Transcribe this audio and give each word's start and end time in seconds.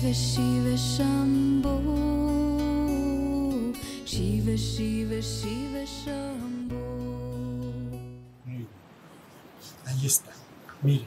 Shiva 0.00 0.14
Shiva 0.14 0.76
Shambho 0.76 1.76
Shiva 4.06 4.56
Shiva 4.56 5.20
Shiva 5.20 5.84
Shambho 5.84 6.80
bien. 8.46 8.66
Ahí 9.84 10.06
está. 10.06 10.30
Mire. 10.80 11.06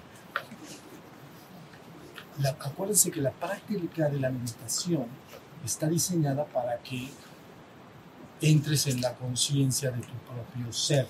Acuérdense 2.59 3.09
que 3.09 3.20
la 3.20 3.31
práctica 3.31 4.09
de 4.09 4.20
la 4.20 4.29
meditación 4.29 5.07
está 5.66 5.89
diseñada 5.89 6.45
para 6.45 6.77
que 6.77 7.09
entres 8.41 8.85
en 8.85 9.02
la 9.02 9.16
conciencia 9.16 9.89
de 9.89 10.02
tu 10.02 10.13
propio 10.13 10.71
ser. 10.71 11.07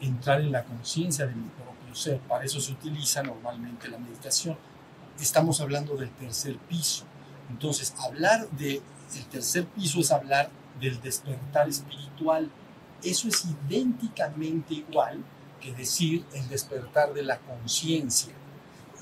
Entrar 0.00 0.40
en 0.40 0.50
la 0.50 0.64
conciencia 0.64 1.26
de 1.26 1.34
mi 1.34 1.48
propio 1.50 1.94
ser. 1.94 2.20
Para 2.20 2.46
eso 2.46 2.58
se 2.58 2.72
utiliza 2.72 3.22
normalmente 3.22 3.86
la 3.88 3.98
meditación. 3.98 4.69
Estamos 5.20 5.60
hablando 5.60 5.96
del 5.96 6.10
tercer 6.10 6.56
piso. 6.56 7.04
Entonces, 7.50 7.94
hablar 7.98 8.48
del 8.50 8.80
tercer 9.30 9.66
piso 9.66 10.00
es 10.00 10.10
hablar 10.10 10.50
del 10.80 11.00
despertar 11.00 11.68
espiritual. 11.68 12.50
Eso 13.02 13.28
es 13.28 13.44
idénticamente 13.44 14.74
igual 14.74 15.22
que 15.60 15.72
decir 15.74 16.24
el 16.32 16.48
despertar 16.48 17.12
de 17.12 17.22
la 17.22 17.38
conciencia. 17.38 18.32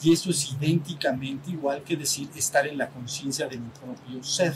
Y 0.03 0.13
eso 0.13 0.31
es 0.31 0.53
idénticamente 0.53 1.51
igual 1.51 1.83
que 1.83 1.97
decir 1.97 2.29
estar 2.35 2.67
en 2.67 2.79
la 2.79 2.89
conciencia 2.89 3.47
de 3.47 3.59
mi 3.59 3.69
propio 3.71 4.23
ser. 4.23 4.55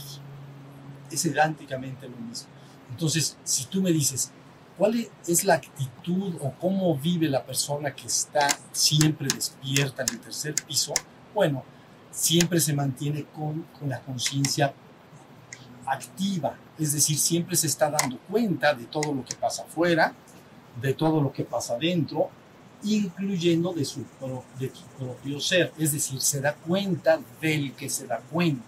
Es 1.10 1.24
idénticamente 1.24 2.08
lo 2.08 2.16
mismo. 2.16 2.48
Entonces, 2.90 3.36
si 3.44 3.66
tú 3.66 3.82
me 3.82 3.92
dices, 3.92 4.30
¿cuál 4.76 5.08
es 5.26 5.44
la 5.44 5.54
actitud 5.54 6.34
o 6.40 6.52
cómo 6.60 6.96
vive 6.96 7.28
la 7.28 7.44
persona 7.44 7.94
que 7.94 8.06
está 8.06 8.48
siempre 8.72 9.28
despierta 9.32 10.02
en 10.02 10.10
el 10.10 10.20
tercer 10.20 10.54
piso? 10.66 10.92
Bueno, 11.34 11.64
siempre 12.10 12.60
se 12.60 12.74
mantiene 12.74 13.24
con, 13.24 13.64
la 13.88 14.00
conciencia 14.00 14.74
activa, 15.86 16.56
es 16.78 16.92
decir, 16.92 17.18
siempre 17.18 17.56
se 17.56 17.66
está 17.66 17.90
dando 17.90 18.18
cuenta 18.30 18.74
de 18.74 18.84
todo 18.84 19.12
lo 19.12 19.24
que 19.24 19.34
pasa 19.34 19.62
afuera, 19.62 20.14
de 20.80 20.94
todo 20.94 21.20
lo 21.20 21.32
que 21.32 21.44
pasa 21.44 21.74
adentro, 21.74 22.30
incluyendo 22.84 23.72
de 23.72 23.84
su, 23.84 24.04
de 24.58 24.72
su 24.74 24.84
propio 24.98 25.40
ser, 25.40 25.72
es 25.78 25.92
decir, 25.92 26.20
se 26.20 26.40
da 26.40 26.54
cuenta 26.54 27.20
del 27.40 27.72
que 27.74 27.88
se 27.88 28.06
da 28.06 28.18
cuenta. 28.18 28.64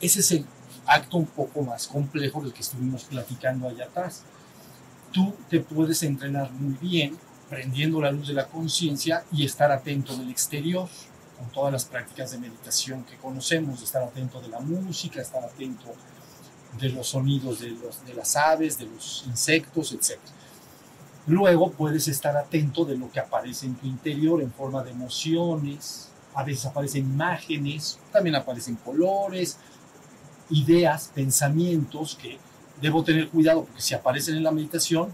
Ese 0.00 0.20
es 0.20 0.32
el 0.32 0.46
acto 0.86 1.16
un 1.16 1.26
poco 1.26 1.62
más 1.62 1.86
complejo 1.86 2.42
del 2.42 2.52
que 2.52 2.60
estuvimos 2.60 3.04
platicando 3.04 3.68
allá 3.68 3.84
atrás. 3.84 4.24
Tú 5.12 5.34
te 5.48 5.60
puedes 5.60 6.02
entrenar 6.02 6.50
muy 6.52 6.74
bien 6.80 7.16
prendiendo 7.48 8.00
la 8.00 8.10
luz 8.10 8.28
de 8.28 8.34
la 8.34 8.46
conciencia 8.46 9.24
y 9.30 9.44
estar 9.44 9.70
atento 9.70 10.16
del 10.16 10.30
exterior, 10.30 10.88
con 11.42 11.50
todas 11.50 11.72
las 11.72 11.84
prácticas 11.84 12.30
de 12.30 12.38
meditación 12.38 13.02
que 13.02 13.16
conocemos, 13.16 13.82
estar 13.82 14.00
atento 14.00 14.40
de 14.40 14.46
la 14.46 14.60
música, 14.60 15.20
estar 15.20 15.42
atento 15.42 15.92
de 16.78 16.88
los 16.90 17.08
sonidos 17.08 17.58
de, 17.58 17.70
los, 17.70 18.06
de 18.06 18.14
las 18.14 18.36
aves, 18.36 18.78
de 18.78 18.86
los 18.86 19.24
insectos, 19.26 19.90
etc. 19.92 20.20
Luego 21.26 21.72
puedes 21.72 22.06
estar 22.06 22.36
atento 22.36 22.84
de 22.84 22.96
lo 22.96 23.10
que 23.10 23.18
aparece 23.18 23.66
en 23.66 23.74
tu 23.74 23.88
interior 23.88 24.40
en 24.40 24.52
forma 24.52 24.84
de 24.84 24.92
emociones, 24.92 26.10
a 26.32 26.44
veces 26.44 26.66
aparecen 26.66 27.06
imágenes, 27.06 27.98
también 28.12 28.36
aparecen 28.36 28.76
colores, 28.76 29.58
ideas, 30.48 31.10
pensamientos 31.12 32.16
que 32.22 32.38
debo 32.80 33.02
tener 33.02 33.30
cuidado 33.30 33.64
porque 33.64 33.82
si 33.82 33.94
aparecen 33.94 34.36
en 34.36 34.44
la 34.44 34.52
meditación 34.52 35.12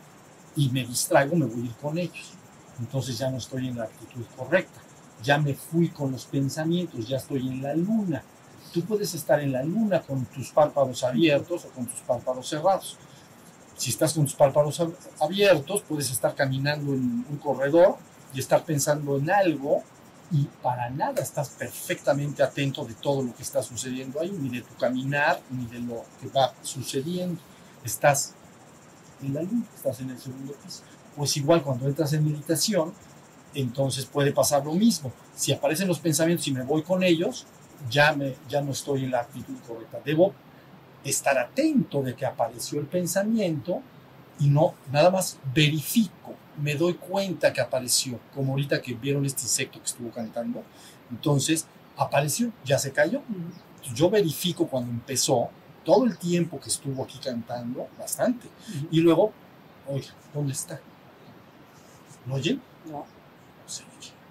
y 0.54 0.68
me 0.68 0.84
distraigo, 0.84 1.36
me 1.36 1.46
voy 1.46 1.62
a 1.62 1.64
ir 1.64 1.74
con 1.76 1.96
ellos. 1.96 2.34
Entonces 2.78 3.16
ya 3.16 3.30
no 3.30 3.38
estoy 3.38 3.68
en 3.68 3.78
la 3.78 3.84
actitud 3.84 4.24
correcta, 4.36 4.78
ya 5.23 5.39
me 5.39 5.55
fui 5.55 5.89
con 5.89 6.12
los 6.12 6.24
pensamientos, 6.27 7.08
ya 7.08 7.17
estoy 7.17 7.46
en 7.48 7.62
la 7.62 7.74
luna. 7.74 8.23
Tú 8.73 8.83
puedes 8.83 9.14
estar 9.14 9.40
en 9.40 9.52
la 9.52 9.62
luna 9.62 10.02
con 10.02 10.27
tus 10.27 10.51
párpados 10.51 11.02
abiertos 11.02 11.64
o 11.64 11.68
con 11.70 11.86
tus 11.86 12.01
párpados 12.01 12.48
cerrados. 12.48 12.96
Si 13.77 13.90
estás 13.90 14.12
con 14.12 14.24
tus 14.24 14.34
párpados 14.34 14.80
ab- 14.80 14.95
abiertos, 15.20 15.83
puedes 15.89 16.11
estar 16.11 16.34
caminando 16.34 16.92
en 16.92 17.24
un 17.29 17.39
corredor 17.42 17.96
y 18.34 18.40
estar 18.40 18.64
pensando 18.64 19.17
en 19.17 19.30
algo 19.30 19.83
y 20.30 20.46
para 20.62 20.90
nada 20.90 21.23
estás 21.23 21.48
perfectamente 21.50 22.42
atento 22.42 22.85
de 22.85 22.92
todo 22.95 23.23
lo 23.23 23.35
que 23.35 23.42
está 23.42 23.62
sucediendo 23.62 24.20
ahí, 24.20 24.30
ni 24.30 24.50
de 24.50 24.61
tu 24.61 24.74
caminar, 24.74 25.40
ni 25.50 25.67
de 25.67 25.79
lo 25.80 26.05
que 26.20 26.29
va 26.29 26.52
sucediendo. 26.62 27.40
Estás 27.85 28.35
en 29.23 29.33
la 29.35 29.42
luna, 29.42 29.64
estás 29.74 30.00
en 30.00 30.11
el 30.11 30.18
segundo 30.18 30.52
piso. 30.62 30.83
Pues 31.17 31.36
igual 31.36 31.62
cuando 31.62 31.89
entras 31.89 32.12
en 32.12 32.24
meditación, 32.24 32.92
entonces 33.55 34.07
puede 34.07 34.33
pasar 34.33 34.64
lo 34.64 34.73
mismo. 34.73 35.13
Si 35.35 35.53
aparecen 35.53 35.89
los 35.89 36.01
pensamientos 36.01 36.47
y 36.48 36.53
me 36.53 36.63
voy 36.63 36.83
con 36.83 37.03
ellos, 37.03 37.47
ya, 37.91 38.13
me, 38.13 38.35
ya 38.48 38.61
no 38.61 38.73
estoy 38.73 39.05
en 39.05 39.13
la 39.13 39.20
actitud 39.20 39.55
correcta. 39.67 40.01
Debo 40.05 40.35
estar 41.05 41.39
atento 41.39 42.03
de 42.03 42.14
que 42.14 42.27
apareció 42.27 42.81
el 42.81 42.86
pensamiento 42.86 43.83
y 44.41 44.48
no, 44.48 44.75
nada 44.92 45.11
más 45.11 45.39
verifico, 45.55 46.35
me 46.61 46.75
doy 46.75 46.95
cuenta 46.95 47.53
que 47.53 47.61
apareció, 47.61 48.19
como 48.35 48.53
ahorita 48.53 48.81
que 48.81 48.95
vieron 48.95 49.25
este 49.25 49.42
insecto 49.42 49.79
que 49.79 49.86
estuvo 49.86 50.11
cantando, 50.11 50.63
entonces 51.11 51.67
apareció, 51.97 52.53
ya 52.65 52.79
se 52.79 52.92
cayó. 52.92 53.23
Yo 53.95 54.11
verifico 54.11 54.67
cuando 54.67 54.91
empezó, 54.91 55.51
todo 55.85 56.05
el 56.05 56.19
tiempo 56.19 56.61
que 56.61 56.69
estuvo 56.69 57.03
aquí 57.03 57.19
cantando, 57.19 57.89
bastante, 57.98 58.47
y 58.91 59.01
luego, 59.01 59.33
oiga, 59.89 60.09
¿dónde 60.35 60.53
está? 60.53 60.80
¿Lo 62.27 62.35
oyen? 62.35 62.61
No. 62.91 63.07
Se 63.68 63.83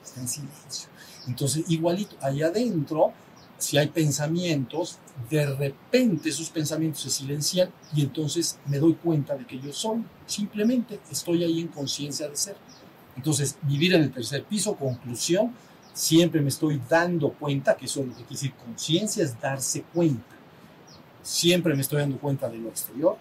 está 0.03 0.21
en 0.21 0.27
silencio. 0.27 0.89
Entonces, 1.27 1.65
igualito, 1.67 2.15
ahí 2.21 2.41
adentro, 2.41 3.13
si 3.57 3.77
hay 3.77 3.87
pensamientos, 3.87 4.99
de 5.29 5.45
repente 5.45 6.29
esos 6.29 6.49
pensamientos 6.49 7.01
se 7.01 7.09
silencian 7.09 7.69
y 7.95 8.01
entonces 8.01 8.59
me 8.67 8.77
doy 8.77 8.93
cuenta 8.93 9.35
de 9.35 9.45
que 9.45 9.59
yo 9.59 9.73
soy. 9.73 10.03
Simplemente 10.25 10.99
estoy 11.11 11.43
ahí 11.43 11.61
en 11.61 11.67
conciencia 11.67 12.29
de 12.29 12.35
ser. 12.35 12.55
Entonces, 13.15 13.57
vivir 13.63 13.93
en 13.95 14.03
el 14.03 14.11
tercer 14.11 14.43
piso, 14.43 14.75
conclusión, 14.75 15.51
siempre 15.93 16.39
me 16.41 16.49
estoy 16.49 16.79
dando 16.87 17.31
cuenta, 17.33 17.75
que 17.75 17.85
eso 17.85 18.01
es 18.01 18.07
lo 18.07 18.11
que 18.11 18.19
quiere 18.19 18.33
decir 18.35 18.53
conciencia, 18.53 19.23
es 19.23 19.39
darse 19.39 19.81
cuenta. 19.81 20.35
Siempre 21.23 21.73
me 21.73 21.81
estoy 21.81 21.99
dando 21.99 22.19
cuenta 22.19 22.47
de 22.47 22.59
lo 22.59 22.69
exterior, 22.69 23.17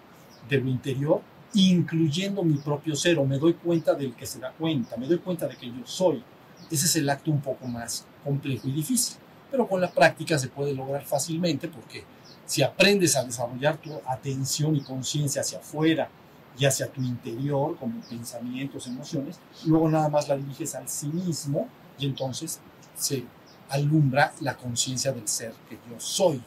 de 0.47 0.57
lo 0.59 0.69
interior, 0.69 1.21
incluyendo 1.57 2.43
mi 2.43 2.57
propio 2.57 2.95
ser, 2.95 3.17
o 3.19 3.25
me 3.25 3.37
doy 3.37 3.53
cuenta 3.53 3.93
del 3.93 4.13
que 4.15 4.25
se 4.25 4.39
da 4.39 4.51
cuenta, 4.51 4.97
me 4.97 5.07
doy 5.07 5.17
cuenta 5.17 5.47
de 5.47 5.55
que 5.55 5.67
yo 5.67 5.85
soy. 5.85 6.23
Ese 6.69 6.85
es 6.85 6.95
el 6.97 7.09
acto 7.09 7.31
un 7.31 7.41
poco 7.41 7.67
más 7.67 8.05
complejo 8.23 8.67
y 8.67 8.73
difícil, 8.73 9.17
pero 9.49 9.67
con 9.67 9.81
la 9.81 9.91
práctica 9.91 10.37
se 10.37 10.49
puede 10.49 10.73
lograr 10.73 11.03
fácilmente 11.03 11.67
porque 11.67 12.03
si 12.45 12.63
aprendes 12.63 13.15
a 13.15 13.23
desarrollar 13.23 13.77
tu 13.77 13.91
atención 14.05 14.75
y 14.75 14.81
conciencia 14.81 15.41
hacia 15.41 15.59
afuera 15.59 16.09
y 16.57 16.65
hacia 16.65 16.87
tu 16.87 17.01
interior, 17.01 17.77
como 17.77 18.01
pensamientos, 18.01 18.87
emociones, 18.87 19.39
luego 19.65 19.89
nada 19.89 20.09
más 20.09 20.27
la 20.27 20.37
diriges 20.37 20.75
al 20.75 20.87
sí 20.87 21.07
mismo 21.07 21.67
y 21.99 22.05
entonces 22.05 22.59
se 22.95 23.25
alumbra 23.69 24.33
la 24.41 24.55
conciencia 24.55 25.11
del 25.11 25.27
ser 25.27 25.53
que 25.69 25.77
yo 25.89 25.99
soy. 25.99 26.41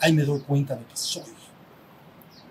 Ahí 0.00 0.12
me 0.12 0.24
doy 0.24 0.40
cuenta 0.40 0.74
de 0.74 0.84
que 0.84 0.96
soy. 0.96 1.22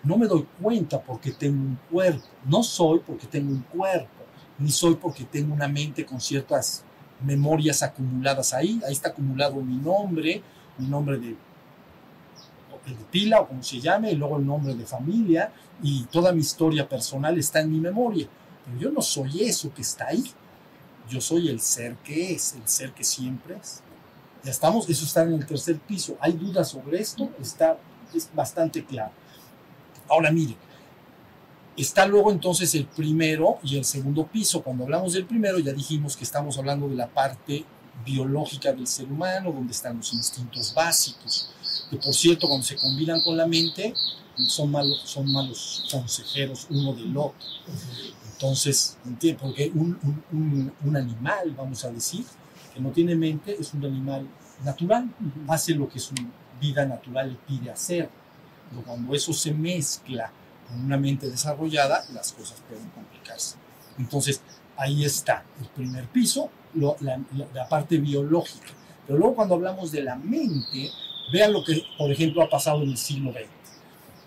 No 0.04 0.18
me 0.18 0.28
doy 0.28 0.48
cuenta 0.62 1.02
porque 1.02 1.32
tengo 1.32 1.62
un 1.62 1.80
cuerpo. 1.90 2.26
No 2.46 2.64
soy 2.64 3.00
porque 3.06 3.28
tengo 3.28 3.52
un 3.52 3.62
cuerpo. 3.62 4.10
Ni 4.58 4.70
soy 4.70 4.96
porque 4.96 5.24
tengo 5.26 5.54
una 5.54 5.68
mente 5.68 6.06
con 6.06 6.20
ciertas 6.20 6.84
memorias 7.24 7.84
acumuladas 7.84 8.54
ahí. 8.54 8.82
Ahí 8.86 8.94
está 8.94 9.10
acumulado 9.10 9.56
mi 9.56 9.78
nombre, 9.78 10.42
mi 10.78 10.88
nombre 10.88 11.18
de, 11.18 11.30
de 11.30 13.06
pila 13.12 13.42
o 13.42 13.48
como 13.48 13.64
se 13.64 13.80
llame, 13.80 14.12
y 14.12 14.16
luego 14.16 14.38
el 14.38 14.46
nombre 14.46 14.74
de 14.74 14.86
familia 14.86 15.52
y 15.84 16.04
toda 16.06 16.32
mi 16.32 16.42
historia 16.42 16.88
personal 16.88 17.38
está 17.38 17.62
en 17.62 17.72
mi 17.72 17.80
memoria. 17.80 18.28
Pero 18.66 18.78
yo 18.80 18.92
no 18.92 19.02
soy 19.02 19.44
eso 19.44 19.74
que 19.74 19.82
está 19.82 20.08
ahí. 20.08 20.24
Yo 21.10 21.20
soy 21.20 21.50
el 21.50 21.60
ser 21.60 21.96
que 21.98 22.34
es, 22.34 22.54
el 22.54 22.68
ser 22.68 22.94
que 22.94 23.04
siempre 23.04 23.58
es. 23.58 23.82
Ya 24.44 24.52
estamos, 24.52 24.90
eso 24.90 25.06
está 25.06 25.24
en 25.24 25.34
el 25.34 25.46
tercer 25.46 25.80
piso. 25.80 26.18
¿Hay 26.20 26.34
dudas 26.34 26.70
sobre 26.70 27.00
esto? 27.00 27.30
Está, 27.40 27.78
es 28.14 28.30
bastante 28.34 28.84
claro. 28.84 29.12
Ahora 30.12 30.30
mire, 30.30 30.58
está 31.78 32.06
luego 32.06 32.32
entonces 32.32 32.76
el 32.76 32.86
primero 32.86 33.60
y 33.64 33.78
el 33.78 33.86
segundo 33.86 34.28
piso. 34.28 34.62
Cuando 34.62 34.84
hablamos 34.84 35.14
del 35.14 35.26
primero 35.26 35.58
ya 35.60 35.72
dijimos 35.72 36.18
que 36.18 36.26
estamos 36.26 36.58
hablando 36.58 36.90
de 36.90 36.96
la 36.96 37.08
parte 37.08 37.64
biológica 38.06 38.74
del 38.74 38.88
ser 38.88 39.06
humano, 39.06 39.54
donde 39.54 39.72
están 39.72 39.96
los 39.98 40.12
instintos 40.14 40.74
básicos, 40.74 41.54
que 41.90 41.96
por 41.96 42.14
cierto 42.14 42.50
cuando 42.50 42.66
se 42.66 42.76
combinan 42.76 43.22
con 43.22 43.38
la 43.38 43.48
mente 43.48 43.94
son 44.48 44.70
malos, 44.72 45.02
son 45.06 45.32
malos 45.32 45.88
consejeros 45.90 46.68
uno 46.70 46.94
del 46.94 47.16
otro. 47.16 47.48
Entonces, 48.34 48.98
entiendo, 49.06 49.44
porque 49.44 49.72
un, 49.74 49.98
un, 50.04 50.24
un, 50.34 50.74
un 50.84 50.98
animal, 50.98 51.54
vamos 51.56 51.86
a 51.86 51.92
decir, 51.92 52.26
que 52.74 52.82
no 52.82 52.90
tiene 52.90 53.16
mente, 53.16 53.56
es 53.58 53.74
un 53.74 53.86
animal 53.86 54.28
natural, 54.66 55.10
hace 55.48 55.74
lo 55.74 55.88
que 55.88 56.00
su 56.00 56.16
vida 56.60 56.86
natural 56.86 57.30
le 57.30 57.38
pide 57.48 57.72
hacer. 57.72 58.10
Pero 58.72 58.84
cuando 58.84 59.14
eso 59.14 59.32
se 59.34 59.54
mezcla 59.54 60.32
con 60.68 60.84
una 60.84 60.98
mente 60.98 61.30
desarrollada, 61.30 62.04
las 62.14 62.32
cosas 62.32 62.60
pueden 62.68 62.90
complicarse. 62.90 63.58
Entonces, 64.00 64.42
ahí 64.76 65.06
está 65.06 65.44
el 65.60 65.68
primer 65.68 66.08
piso, 66.08 66.50
lo, 66.74 66.96
la, 67.02 67.22
la, 67.36 67.48
la, 67.54 67.70
parte 67.70 67.98
biológica. 67.98 68.70
Pero 69.06 69.20
luego 69.20 69.36
cuando 69.36 69.56
hablamos 69.56 69.92
de 69.92 70.02
la 70.02 70.16
mente, 70.16 70.90
Vean 71.32 71.54
lo 71.54 71.64
que, 71.64 71.84
por 71.98 72.12
ejemplo, 72.12 72.42
ha 72.44 72.50
pasado 72.50 72.84
en 72.84 72.90
el 72.90 72.98
siglo 72.98 73.32
XX. 73.32 73.48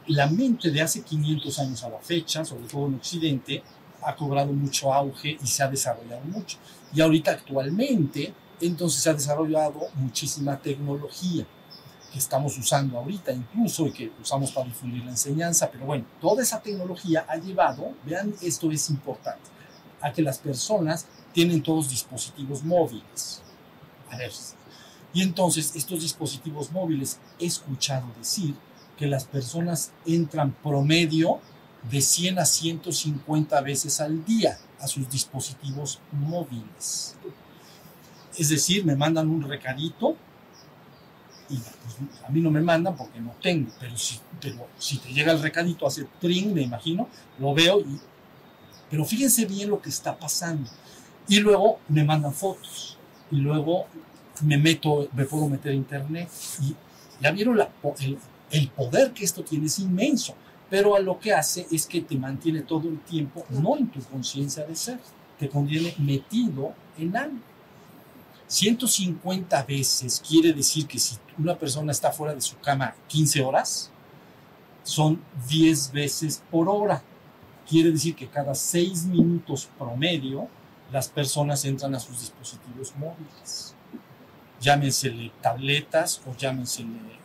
La 0.06 0.26
mente 0.26 0.70
de 0.70 0.80
hace 0.80 1.02
500 1.02 1.58
años 1.58 1.84
a 1.84 1.90
la 1.90 1.98
fecha, 1.98 2.44
sobre 2.44 2.66
todo 2.66 2.86
en 2.86 2.94
Occidente, 2.94 3.62
ha 4.02 4.16
cobrado 4.16 4.52
mucho 4.52 4.92
auge 4.92 5.36
y 5.42 5.46
se 5.46 5.62
ha 5.62 5.68
desarrollado 5.68 6.24
mucho. 6.24 6.58
Y 6.94 7.00
ahorita 7.00 7.32
actualmente, 7.32 8.32
entonces 8.60 9.02
se 9.02 9.10
ha 9.10 9.14
desarrollado 9.14 9.88
muchísima 9.96 10.58
tecnología 10.58 11.46
que 12.14 12.20
estamos 12.20 12.56
usando 12.56 12.96
ahorita 12.96 13.32
incluso 13.32 13.88
y 13.88 13.92
que 13.92 14.12
usamos 14.22 14.52
para 14.52 14.68
difundir 14.68 15.04
la 15.04 15.10
enseñanza, 15.10 15.68
pero 15.68 15.84
bueno, 15.84 16.04
toda 16.20 16.44
esa 16.44 16.62
tecnología 16.62 17.26
ha 17.28 17.34
llevado, 17.38 17.90
vean, 18.06 18.32
esto 18.40 18.70
es 18.70 18.88
importante, 18.88 19.50
a 20.00 20.12
que 20.12 20.22
las 20.22 20.38
personas 20.38 21.08
tienen 21.32 21.60
todos 21.60 21.90
dispositivos 21.90 22.62
móviles. 22.62 23.42
A 24.12 24.16
ver, 24.16 24.30
y 25.12 25.22
entonces 25.22 25.74
estos 25.74 26.02
dispositivos 26.02 26.70
móviles 26.70 27.18
he 27.40 27.46
escuchado 27.46 28.06
decir 28.16 28.54
que 28.96 29.08
las 29.08 29.24
personas 29.24 29.90
entran 30.06 30.52
promedio 30.62 31.40
de 31.90 32.00
100 32.00 32.38
a 32.38 32.44
150 32.44 33.60
veces 33.62 34.00
al 34.00 34.24
día 34.24 34.56
a 34.78 34.86
sus 34.86 35.10
dispositivos 35.10 35.98
móviles. 36.12 37.16
Es 38.38 38.50
decir, 38.50 38.84
me 38.84 38.94
mandan 38.94 39.28
un 39.30 39.42
recadito 39.42 40.16
y 41.48 41.56
pues, 41.56 42.24
a 42.26 42.30
mí 42.30 42.40
no 42.40 42.50
me 42.50 42.60
mandan 42.60 42.96
porque 42.96 43.20
no 43.20 43.32
tengo, 43.42 43.70
pero 43.78 43.96
si, 43.96 44.18
pero 44.40 44.66
si 44.78 44.98
te 44.98 45.12
llega 45.12 45.32
el 45.32 45.42
recadito, 45.42 45.86
hace 45.86 46.06
tring, 46.20 46.52
me 46.52 46.62
imagino, 46.62 47.08
lo 47.38 47.54
veo 47.54 47.80
y... 47.80 48.00
Pero 48.90 49.04
fíjense 49.04 49.44
bien 49.46 49.70
lo 49.70 49.80
que 49.80 49.88
está 49.88 50.16
pasando. 50.16 50.70
Y 51.26 51.40
luego 51.40 51.80
me 51.88 52.04
mandan 52.04 52.32
fotos. 52.32 52.96
Y 53.30 53.36
luego 53.36 53.86
me 54.42 54.58
meto, 54.58 55.08
me 55.14 55.24
puedo 55.24 55.48
meter 55.48 55.72
a 55.72 55.74
internet. 55.74 56.28
Y 56.62 56.76
ya 57.20 57.32
vieron 57.32 57.56
la, 57.56 57.70
el, 58.00 58.18
el 58.50 58.68
poder 58.68 59.12
que 59.12 59.24
esto 59.24 59.42
tiene, 59.42 59.66
es 59.66 59.78
inmenso. 59.78 60.34
Pero 60.70 60.94
a 60.94 61.00
lo 61.00 61.18
que 61.18 61.32
hace 61.32 61.66
es 61.70 61.86
que 61.86 62.02
te 62.02 62.16
mantiene 62.16 62.62
todo 62.62 62.88
el 62.88 63.00
tiempo, 63.00 63.44
no 63.50 63.76
en 63.76 63.88
tu 63.88 64.00
conciencia 64.02 64.64
de 64.64 64.76
ser, 64.76 65.00
te 65.38 65.48
contiene 65.48 65.94
metido 65.98 66.74
en 66.98 67.16
algo. 67.16 67.53
150 68.46 69.62
veces 69.64 70.22
quiere 70.26 70.52
decir 70.52 70.86
que 70.86 70.98
si 70.98 71.16
una 71.38 71.56
persona 71.56 71.92
está 71.92 72.12
fuera 72.12 72.34
de 72.34 72.40
su 72.40 72.58
cama 72.58 72.94
15 73.08 73.42
horas, 73.42 73.90
son 74.82 75.20
10 75.48 75.92
veces 75.92 76.42
por 76.50 76.68
hora. 76.68 77.02
Quiere 77.68 77.90
decir 77.90 78.14
que 78.14 78.28
cada 78.28 78.54
6 78.54 79.06
minutos 79.06 79.68
promedio 79.78 80.48
las 80.92 81.08
personas 81.08 81.64
entran 81.64 81.94
a 81.94 82.00
sus 82.00 82.20
dispositivos 82.20 82.94
móviles. 82.96 83.74
Llámensele 84.60 85.32
tabletas 85.40 86.20
o 86.26 86.36
llámensele 86.36 87.18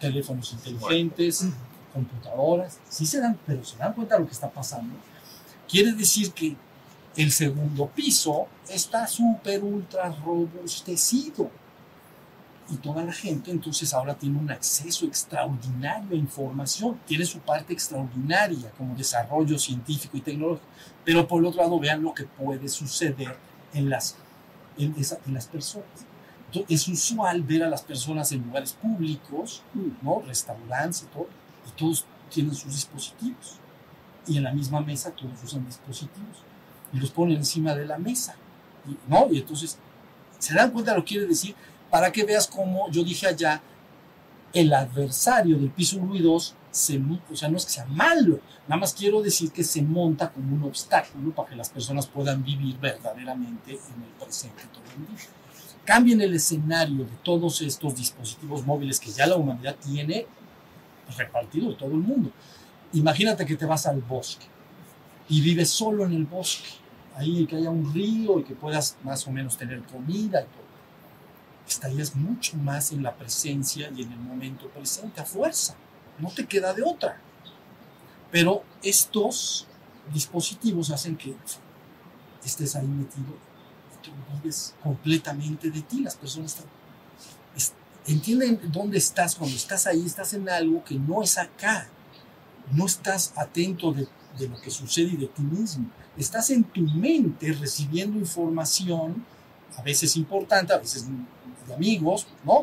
teléfonos 0.00 0.52
inteligentes, 0.52 1.46
computadoras. 1.92 2.78
Sí 2.88 3.04
se 3.06 3.20
dan, 3.20 3.38
pero 3.46 3.64
se 3.64 3.76
dan 3.76 3.92
cuenta 3.92 4.14
de 4.14 4.20
lo 4.22 4.26
que 4.26 4.32
está 4.32 4.50
pasando. 4.50 4.94
Quiere 5.68 5.92
decir 5.92 6.32
que 6.32 6.56
el 7.16 7.30
segundo 7.30 7.88
piso 7.88 8.46
está 8.68 9.06
súper 9.06 9.62
ultra 9.62 10.10
robustecido. 10.24 11.50
Y 12.70 12.76
toda 12.76 13.04
la 13.04 13.12
gente 13.12 13.50
entonces 13.50 13.92
ahora 13.92 14.14
tiene 14.14 14.38
un 14.38 14.50
acceso 14.50 15.04
extraordinario 15.04 16.12
a 16.12 16.18
información, 16.18 16.98
tiene 17.06 17.26
su 17.26 17.40
parte 17.40 17.72
extraordinaria 17.72 18.70
como 18.78 18.94
desarrollo 18.94 19.58
científico 19.58 20.16
y 20.16 20.22
tecnológico, 20.22 20.66
pero 21.04 21.26
por 21.28 21.40
el 21.40 21.46
otro 21.46 21.62
lado 21.62 21.78
vean 21.78 22.02
lo 22.02 22.14
que 22.14 22.24
puede 22.24 22.68
suceder 22.68 23.36
en 23.74 23.90
las, 23.90 24.16
en, 24.78 24.94
esa, 24.96 25.18
en 25.26 25.34
las 25.34 25.48
personas. 25.48 26.06
Entonces, 26.46 26.70
es 26.70 26.88
usual 26.88 27.42
ver 27.42 27.64
a 27.64 27.68
las 27.68 27.82
personas 27.82 28.32
en 28.32 28.42
lugares 28.42 28.72
públicos, 28.72 29.62
¿no? 30.00 30.22
restaurantes 30.26 31.02
y 31.02 31.06
todo, 31.06 31.28
y 31.66 31.78
todos 31.78 32.06
tienen 32.30 32.54
sus 32.54 32.72
dispositivos. 32.72 33.58
Y 34.26 34.38
en 34.38 34.44
la 34.44 34.52
misma 34.52 34.80
mesa 34.80 35.10
todos 35.10 35.42
usan 35.42 35.66
dispositivos 35.66 36.44
y 36.92 36.98
los 36.98 37.10
ponen 37.10 37.38
encima 37.38 37.74
de 37.74 37.86
la 37.86 37.98
mesa. 37.98 38.36
¿no? 39.08 39.28
Y 39.30 39.38
entonces, 39.38 39.78
¿se 40.38 40.54
dan 40.54 40.70
cuenta 40.70 40.92
de 40.92 40.98
lo 40.98 41.04
que 41.04 41.14
quiere 41.14 41.26
decir? 41.26 41.54
Para 41.90 42.10
que 42.10 42.24
veas 42.24 42.46
cómo 42.46 42.90
yo 42.90 43.04
dije 43.04 43.26
allá, 43.26 43.62
el 44.52 44.72
adversario 44.72 45.56
del 45.56 45.70
piso 45.70 45.98
1 45.98 46.16
y 46.16 46.20
2, 46.20 46.54
se, 46.70 47.00
o 47.30 47.36
sea, 47.36 47.48
no 47.48 47.56
es 47.56 47.66
que 47.66 47.72
sea 47.72 47.86
malo, 47.86 48.40
nada 48.66 48.80
más 48.80 48.94
quiero 48.94 49.22
decir 49.22 49.50
que 49.50 49.62
se 49.62 49.82
monta 49.82 50.30
como 50.30 50.56
un 50.56 50.64
obstáculo 50.64 51.34
para 51.34 51.50
que 51.50 51.56
las 51.56 51.68
personas 51.68 52.06
puedan 52.06 52.42
vivir 52.42 52.78
verdaderamente 52.78 53.72
en 53.72 54.02
el 54.02 54.10
presente 54.18 54.62
todo 54.72 54.84
el 54.96 55.06
día. 55.06 55.26
Cambien 55.84 56.20
el 56.20 56.34
escenario 56.34 57.04
de 57.04 57.16
todos 57.22 57.60
estos 57.60 57.96
dispositivos 57.96 58.64
móviles 58.64 59.00
que 59.00 59.10
ya 59.10 59.26
la 59.26 59.36
humanidad 59.36 59.76
tiene 59.76 60.26
repartido 61.16 61.70
en 61.70 61.76
todo 61.76 61.90
el 61.90 61.98
mundo. 61.98 62.30
Imagínate 62.92 63.44
que 63.44 63.56
te 63.56 63.66
vas 63.66 63.86
al 63.86 64.00
bosque 64.00 64.46
y 65.28 65.40
vives 65.40 65.70
solo 65.70 66.04
en 66.04 66.12
el 66.12 66.24
bosque, 66.24 66.68
ahí 67.16 67.46
que 67.46 67.56
haya 67.56 67.70
un 67.70 67.92
río 67.92 68.38
y 68.38 68.44
que 68.44 68.54
puedas 68.54 68.96
más 69.02 69.26
o 69.26 69.30
menos 69.30 69.56
tener 69.56 69.82
comida 69.82 70.40
y 70.40 70.44
todo. 70.44 70.62
Estarías 71.66 72.14
mucho 72.14 72.56
más 72.56 72.92
en 72.92 73.02
la 73.02 73.14
presencia 73.14 73.90
y 73.94 74.02
en 74.02 74.12
el 74.12 74.18
momento 74.18 74.68
presente 74.68 75.20
a 75.20 75.24
fuerza. 75.24 75.74
No 76.18 76.30
te 76.30 76.46
queda 76.46 76.74
de 76.74 76.82
otra. 76.82 77.20
Pero 78.30 78.62
estos 78.82 79.66
dispositivos 80.12 80.90
hacen 80.90 81.16
que 81.16 81.34
estés 82.44 82.74
ahí 82.76 82.86
metido 82.86 83.36
y 83.92 84.04
te 84.04 84.10
olvides 84.10 84.74
completamente 84.82 85.70
de 85.70 85.82
ti. 85.82 86.00
Las 86.00 86.16
personas 86.16 86.56
entienden 88.06 88.60
dónde 88.72 88.98
estás. 88.98 89.36
Cuando 89.36 89.56
estás 89.56 89.86
ahí, 89.86 90.04
estás 90.04 90.34
en 90.34 90.48
algo 90.48 90.82
que 90.84 90.96
no 90.96 91.22
es 91.22 91.38
acá. 91.38 91.88
No 92.72 92.86
estás 92.86 93.32
atento 93.36 93.92
de, 93.92 94.08
de 94.38 94.48
lo 94.48 94.60
que 94.60 94.70
sucede 94.70 95.10
y 95.12 95.16
de 95.16 95.26
ti 95.26 95.42
mismo. 95.42 95.86
Estás 96.16 96.50
en 96.50 96.64
tu 96.64 96.82
mente 96.82 97.52
recibiendo 97.52 98.18
información, 98.18 99.24
a 99.76 99.82
veces 99.82 100.16
importante, 100.16 100.72
a 100.72 100.78
veces 100.78 101.06
de 101.66 101.74
amigos, 101.74 102.26
¿no? 102.44 102.62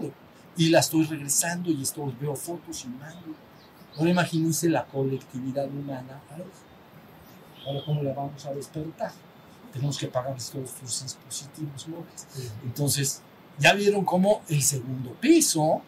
y 0.60 0.70
la 0.70 0.80
estoy 0.80 1.06
regresando 1.06 1.72
y 1.72 1.82
estoy, 1.82 2.14
veo 2.20 2.36
fotos 2.36 2.84
y 2.84 2.90
mando. 2.90 3.34
Ahora 3.98 4.10
imagínense 4.10 4.70
la 4.70 4.86
colectividad 4.86 5.66
humana. 5.68 6.22
Ahora, 7.66 7.82
¿cómo 7.86 8.04
la 8.04 8.14
vamos 8.14 8.46
a 8.46 8.54
despertar? 8.54 9.12
Tenemos 9.72 9.98
que 9.98 10.08
pagar 10.08 10.36
todos 10.36 10.74
tus 10.74 11.04
dispositivos 11.04 11.88
móviles. 11.88 12.28
Entonces, 12.64 13.22
ya 13.58 13.74
vieron 13.74 14.04
cómo 14.04 14.42
el 14.50 14.62
segundo 14.62 15.14
piso 15.14 15.82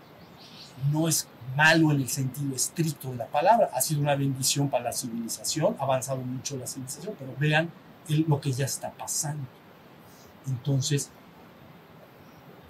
no 0.89 1.09
es 1.09 1.27
malo 1.55 1.91
en 1.91 2.01
el 2.01 2.09
sentido 2.09 2.55
estricto 2.55 3.11
de 3.11 3.17
la 3.17 3.27
palabra, 3.27 3.69
ha 3.73 3.81
sido 3.81 4.01
una 4.01 4.15
bendición 4.15 4.69
para 4.69 4.85
la 4.85 4.93
civilización, 4.93 5.75
ha 5.79 5.83
avanzado 5.83 6.21
mucho 6.21 6.57
la 6.57 6.67
civilización, 6.67 7.15
pero 7.17 7.33
vean 7.37 7.69
el, 8.07 8.25
lo 8.27 8.39
que 8.39 8.51
ya 8.51 8.65
está 8.65 8.91
pasando. 8.91 9.45
Entonces, 10.47 11.09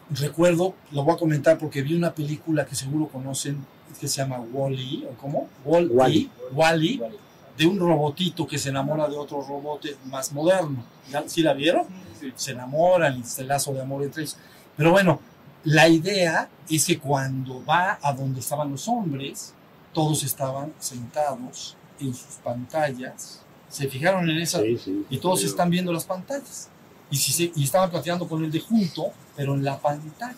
recuerdo, 0.09 0.75
lo 0.91 1.03
voy 1.03 1.15
a 1.15 1.17
comentar 1.17 1.57
porque 1.57 1.81
vi 1.81 1.93
una 1.93 2.13
película 2.13 2.65
que 2.65 2.75
seguro 2.75 3.07
conocen, 3.07 3.65
que 3.99 4.07
se 4.07 4.17
llama 4.17 4.39
Wally, 4.39 5.03
-E, 5.03 5.07
¿o 5.07 5.17
cómo? 5.17 5.47
Wally, 5.65 6.29
Wally, 6.53 6.97
-E, 6.97 7.11
de 7.57 7.65
un 7.67 7.79
robotito 7.79 8.47
que 8.47 8.57
se 8.57 8.69
enamora 8.69 9.07
de 9.07 9.15
otro 9.15 9.41
robot 9.41 9.85
más 10.05 10.31
moderno. 10.31 10.83
¿Sí 11.27 11.41
la 11.41 11.53
vieron? 11.53 11.85
Sí. 12.19 12.31
Se 12.35 12.51
enamoran, 12.51 13.17
y 13.17 13.21
este 13.21 13.43
lazo 13.43 13.73
de 13.73 13.81
amor 13.81 14.03
entre 14.03 14.23
ellos. 14.23 14.37
Pero 14.75 14.91
bueno, 14.91 15.19
la 15.63 15.87
idea 15.87 16.49
es 16.69 16.85
que 16.85 16.99
cuando 16.99 17.63
va 17.65 17.99
a 18.01 18.13
donde 18.13 18.39
estaban 18.39 18.71
los 18.71 18.87
hombres, 18.87 19.53
todos 19.93 20.23
estaban 20.23 20.73
sentados 20.79 21.75
en 21.99 22.13
sus 22.13 22.35
pantallas. 22.43 23.41
¿Se 23.69 23.87
fijaron 23.87 24.29
en 24.29 24.39
esa? 24.39 24.59
Sí, 24.61 24.77
sí, 24.77 25.05
y 25.09 25.17
todos 25.17 25.41
sí. 25.41 25.45
están 25.45 25.69
viendo 25.69 25.93
las 25.93 26.05
pantallas. 26.05 26.69
Y, 27.09 27.17
si 27.17 27.31
se, 27.31 27.51
y 27.55 27.63
estaban 27.63 27.89
platicando 27.89 28.27
con 28.27 28.43
el 28.43 28.51
de 28.51 28.59
junto, 28.59 29.11
pero 29.35 29.53
en 29.53 29.63
la 29.63 29.79
pantalla. 29.79 30.35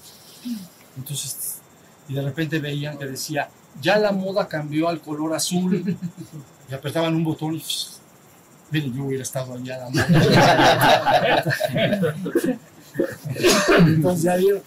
Entonces, 0.97 1.59
y 2.07 2.13
de 2.13 2.21
repente 2.21 2.59
veían 2.59 2.97
que 2.97 3.05
decía, 3.05 3.49
ya 3.81 3.97
la 3.97 4.11
moda 4.11 4.47
cambió 4.47 4.89
al 4.89 5.01
color 5.01 5.33
azul. 5.33 5.97
y 6.69 6.73
apretaban 6.73 7.15
un 7.15 7.23
botón 7.23 7.55
y... 7.55 7.63
Miren, 8.71 8.93
yo 8.95 9.03
hubiera 9.03 9.21
estado 9.21 9.53
allá 9.53 9.75
a 9.75 9.79
la 9.79 9.89
moda. 9.89 11.43
Entonces 13.77 14.23
ya 14.23 14.35
vieron, 14.35 14.61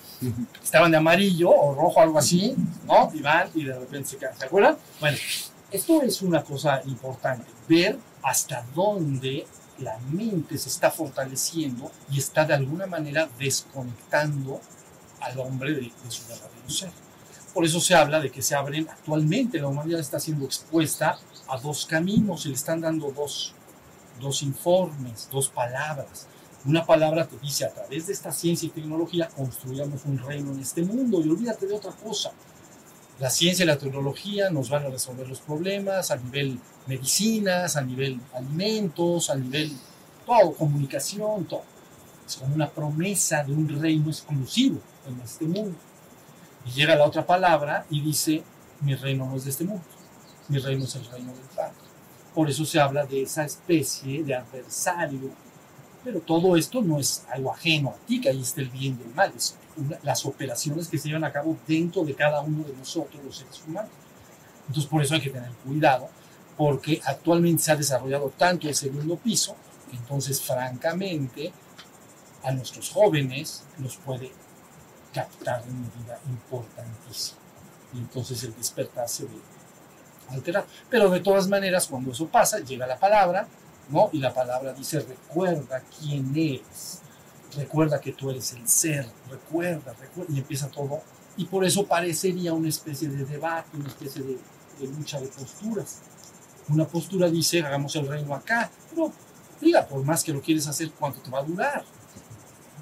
estaban 0.63 0.91
de 0.91 0.97
amarillo 0.97 1.51
o 1.51 1.75
rojo, 1.75 2.01
algo 2.01 2.19
así, 2.19 2.55
¿no? 2.87 3.11
Y 3.15 3.21
van 3.21 3.49
y 3.55 3.65
de 3.65 3.79
repente 3.79 4.11
se 4.11 4.17
quedan. 4.17 4.39
¿Se 4.39 4.47
acuerdan? 4.47 4.77
Bueno, 5.01 5.19
esto 5.71 6.03
es 6.03 6.23
una 6.23 6.43
cosa 6.43 6.83
importante, 6.87 7.47
ver 7.69 7.99
hasta 8.23 8.65
dónde 8.75 9.47
la 9.79 9.99
mente 10.11 10.57
se 10.57 10.69
está 10.69 10.91
fortaleciendo 10.91 11.91
y 12.11 12.19
está 12.19 12.45
de 12.45 12.55
alguna 12.55 12.87
manera 12.87 13.29
desconectando 13.39 14.61
al 15.21 15.39
hombre 15.39 15.73
de, 15.73 15.81
de 15.81 16.11
su 16.11 16.27
verdadero 16.27 16.71
ser. 16.71 16.91
Por 17.53 17.65
eso 17.65 17.81
se 17.81 17.95
habla 17.95 18.21
de 18.21 18.31
que 18.31 18.43
se 18.43 18.55
abren, 18.55 18.89
actualmente 18.89 19.59
la 19.59 19.69
humanidad 19.69 20.01
está 20.01 20.21
siendo 20.21 20.45
expuesta 20.45 21.19
a 21.49 21.59
dos 21.59 21.87
caminos, 21.87 22.43
se 22.43 22.49
le 22.49 22.55
están 22.55 22.81
dando 22.81 23.11
dos, 23.13 23.55
dos 24.21 24.43
informes, 24.43 25.29
dos 25.31 25.49
palabras. 25.49 26.27
Una 26.65 26.85
palabra 26.85 27.27
te 27.27 27.39
dice, 27.39 27.65
a 27.65 27.73
través 27.73 28.07
de 28.07 28.13
esta 28.13 28.33
ciencia 28.33 28.67
y 28.67 28.71
tecnología 28.71 29.29
construyamos 29.29 30.05
un 30.05 30.19
reino 30.19 30.53
en 30.53 30.61
este 30.61 30.83
mundo 30.83 31.21
y 31.21 31.29
olvídate 31.29 31.67
de 31.67 31.75
otra 31.75 31.93
cosa. 31.93 32.33
la 33.19 33.31
ciencia 33.31 33.63
y 33.63 33.67
la 33.67 33.79
tecnología 33.79 34.51
nos 34.51 34.69
van 34.69 34.85
a 34.85 34.89
resolver 34.91 35.27
los 35.27 35.41
problemas 35.41 36.11
a 36.11 36.17
nivel 36.17 36.59
medicinas, 36.87 37.77
a 37.77 37.81
nivel 37.83 38.21
alimentos, 38.35 39.31
a 39.31 39.37
nivel 39.37 39.73
todo, 40.27 40.53
comunicación, 40.55 41.47
todo. 41.47 41.63
Es 42.27 42.37
como 42.37 42.55
una 42.55 42.69
promesa 42.69 43.45
de 43.45 43.53
un 43.53 43.69
reino 43.81 44.11
exclusivo 44.11 44.81
en 45.07 45.21
este 45.21 45.47
mundo. 45.47 45.79
Y 46.67 46.71
llega 46.73 46.97
la 46.97 47.05
otra 47.05 47.25
palabra 47.25 47.87
y 47.89 48.03
dice, 48.03 48.43
mi 48.81 48.95
reino 48.97 49.27
no 49.27 49.37
es 49.37 49.45
de 49.45 49.51
este 49.51 49.65
mundo, 49.65 49.85
mi 50.49 50.59
reino 50.59 50.85
es 50.85 50.95
el 50.97 51.07
reino 51.07 51.33
del 51.33 51.47
Padre. 51.55 51.75
Por 52.35 52.51
eso 52.51 52.65
se 52.65 52.81
habla 52.81 53.07
de 53.07 53.23
esa 53.23 53.45
especie 53.45 54.23
de 54.25 54.35
adversario. 54.35 55.31
Pero 56.07 56.21
todo 56.21 56.57
esto 56.57 56.83
no 56.83 57.01
es 57.01 57.25
algo 57.33 57.53
ajeno 57.53 57.91
a 57.91 58.07
ti, 58.07 58.21
que 58.21 58.29
ahí 58.29 58.41
está 58.41 58.61
el 58.61 58.71
bien 58.71 58.97
y 58.97 59.09
el 59.09 59.13
mal. 59.13 59.33
Es 59.37 59.57
las 60.05 60.25
operaciones 60.25 60.87
que 60.87 60.99
se 60.99 61.09
llevan 61.09 61.25
a 61.25 61.33
cabo 61.33 61.57
dentro 61.67 62.05
de 62.05 62.15
cada 62.15 62.43
uno 62.43 62.63
de 62.63 62.73
nosotros, 62.75 63.21
los 63.25 63.39
seres 63.39 63.61
humanos. 63.67 63.91
Entonces, 64.69 64.89
por 64.89 65.03
eso 65.03 65.15
hay 65.15 65.21
que 65.21 65.31
tener 65.31 65.51
cuidado, 65.65 66.09
porque 66.57 67.01
actualmente 67.05 67.61
se 67.65 67.73
ha 67.73 67.77
desarrollado 67.77 68.33
tanto 68.39 68.69
el 68.69 68.77
segundo 68.77 69.17
piso, 69.17 69.57
que 69.91 69.97
entonces, 69.97 70.41
francamente, 70.41 71.53
a 72.45 72.53
nuestros 72.53 72.89
jóvenes 72.91 73.65
los 73.79 73.97
puede 73.97 74.31
captar 75.13 75.65
de 75.65 75.73
medida 75.73 76.21
importantísima. 76.29 77.41
Y 77.95 77.99
entonces 77.99 78.45
el 78.45 78.55
despertar 78.55 79.09
se 79.09 79.25
ve 79.25 79.41
alterado. 80.31 80.67
Pero 80.89 81.11
de 81.11 81.19
todas 81.19 81.49
maneras, 81.49 81.89
cuando 81.89 82.13
eso 82.13 82.29
pasa, 82.29 82.61
llega 82.61 82.87
la 82.87 82.97
palabra, 82.97 83.49
¿no? 83.89 84.11
Y 84.13 84.19
la 84.19 84.33
palabra 84.35 84.73
dice, 84.73 85.01
recuerda 85.01 85.83
quién 85.99 86.33
eres. 86.37 87.01
Recuerda 87.57 88.01
que 88.01 88.13
tú 88.13 88.31
eres 88.31 88.53
el 88.53 88.69
ser. 88.69 89.09
Recuerda, 89.31 89.95
recuerda. 89.99 90.33
Y 90.35 90.39
empieza 90.39 90.69
todo. 90.69 91.01
Y 91.37 91.47
por 91.47 91.65
eso 91.65 91.87
parecería 91.87 92.53
una 92.53 92.69
especie 92.69 93.09
de 93.09 93.25
debate, 93.25 93.77
una 93.77 93.89
especie 93.89 94.23
de, 94.23 94.39
lucha 94.87 95.21
de 95.21 95.29
posturas. 95.29 96.01
Una 96.69 96.87
postura 96.87 97.31
dice, 97.31 97.63
hagamos 97.63 97.95
el 97.97 98.09
reino 98.09 98.35
acá. 98.35 98.71
Pero 98.91 99.13
diga, 99.61 99.87
por 99.87 100.03
más 100.05 100.25
que 100.25 100.33
lo 100.33 100.41
quieres 100.41 100.67
hacer, 100.67 100.91
¿cuánto 100.93 101.21
te 101.21 101.31
va 101.31 101.41
a 101.41 101.45
durar? 101.45 101.85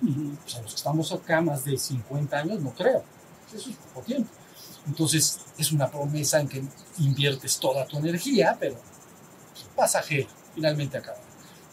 Pues 0.00 0.56
los 0.62 0.70
que 0.70 0.76
estamos 0.76 1.12
acá 1.12 1.40
más 1.40 1.64
de 1.64 1.76
50 1.76 2.36
años, 2.36 2.60
no 2.60 2.70
creo. 2.74 3.04
Eso 3.54 3.70
es 3.70 3.76
poco 3.76 4.02
tiempo. 4.02 4.30
Entonces, 4.86 5.40
es 5.56 5.72
una 5.72 5.90
promesa 5.90 6.40
en 6.40 6.48
que 6.48 6.62
inviertes 6.98 7.58
toda 7.58 7.86
tu 7.86 7.98
energía, 7.98 8.56
pero 8.58 8.76
pasajero, 9.74 10.28
finalmente 10.54 10.96
acaba. 10.96 11.18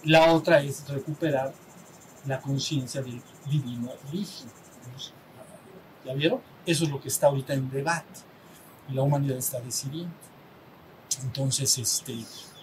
La 0.04 0.32
otra 0.34 0.62
es 0.62 0.88
recuperar 0.88 1.54
la 2.26 2.40
conciencia 2.40 3.02
del 3.02 3.22
divino 3.50 3.92
origen. 4.10 4.50
¿Ya 6.06 6.14
vieron? 6.14 6.42
Eso 6.66 6.86
es 6.86 6.90
lo 6.90 7.00
que 7.00 7.08
está 7.08 7.28
ahorita 7.28 7.54
en 7.54 7.70
debate 7.70 8.22
y 8.90 8.94
la 8.94 9.04
humanidad 9.04 9.38
está 9.38 9.60
decidiendo. 9.60 10.14
Entonces, 11.24 11.78
este, 11.78 12.16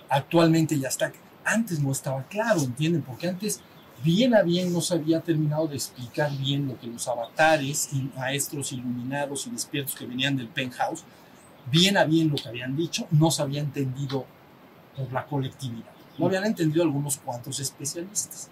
actualmente 0.09 0.79
ya 0.79 0.89
está. 0.89 1.13
Antes 1.45 1.81
no 1.81 1.93
estaba 1.93 2.25
claro, 2.25 2.61
¿entienden? 2.61 3.03
Porque 3.03 3.29
antes 3.29 3.61
bien 4.03 4.35
a 4.35 4.43
bien 4.43 4.73
no 4.73 4.81
se 4.81 4.95
había 4.95 5.21
terminado 5.21 5.67
de 5.67 5.77
explicar 5.77 6.31
bien 6.37 6.69
lo 6.69 6.79
que 6.79 6.87
los 6.87 7.07
avatares 7.09 7.91
y 7.93 8.11
maestros 8.17 8.73
iluminados 8.73 9.47
y 9.47 9.51
despiertos 9.51 9.95
que 9.95 10.07
venían 10.07 10.37
del 10.37 10.49
penthouse, 10.49 11.05
bien 11.71 11.97
a 11.97 12.05
bien 12.05 12.29
lo 12.31 12.37
que 12.37 12.49
habían 12.49 12.77
dicho, 12.77 13.07
no 13.11 13.31
se 13.31 13.43
había 13.43 13.61
entendido 13.61 14.27
por 14.97 15.13
la 15.13 15.27
colectividad. 15.27 15.98
Lo 16.19 16.27
habían 16.27 16.45
entendido 16.45 16.83
algunos 16.83 17.17
cuantos 17.19 17.61
especialistas, 17.61 18.49